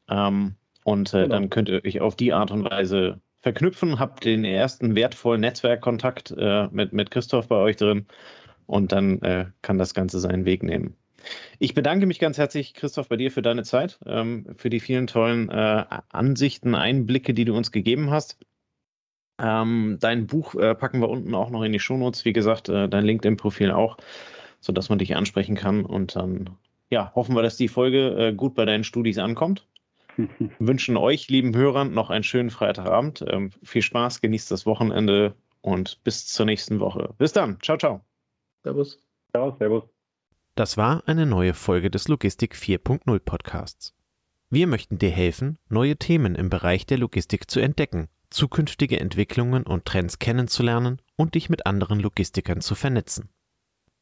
[0.08, 0.54] Ähm,
[0.84, 1.34] und äh, genau.
[1.34, 6.34] dann könnt ihr euch auf die Art und Weise verknüpfen, habt den ersten wertvollen Netzwerkkontakt
[6.72, 8.06] mit, mit Christoph bei euch drin
[8.66, 10.96] und dann kann das Ganze seinen Weg nehmen.
[11.58, 15.06] Ich bedanke mich ganz herzlich, Christoph, bei dir für deine Zeit, ähm, für die vielen
[15.06, 18.38] tollen Ansichten, Einblicke, die du uns gegeben hast.
[19.40, 22.24] Ähm, dein Buch äh, packen wir unten auch noch in die Shownotes.
[22.24, 23.96] Wie gesagt, äh, dein LinkedIn-Profil auch,
[24.60, 25.84] sodass man dich ansprechen kann.
[25.84, 26.50] Und dann
[26.90, 29.66] ja, hoffen wir, dass die Folge äh, gut bei deinen Studis ankommt.
[30.58, 33.24] Wünschen euch, lieben Hörern, noch einen schönen Freitagabend.
[33.28, 37.14] Ähm, viel Spaß, genießt das Wochenende und bis zur nächsten Woche.
[37.18, 37.58] Bis dann.
[37.60, 38.04] Ciao, ciao.
[38.62, 39.00] Servus.
[39.30, 39.84] Ciao, servus.
[40.54, 43.94] Das war eine neue Folge des Logistik 4.0 Podcasts.
[44.50, 49.84] Wir möchten dir helfen, neue Themen im Bereich der Logistik zu entdecken zukünftige Entwicklungen und
[49.84, 53.30] Trends kennenzulernen und dich mit anderen Logistikern zu vernetzen.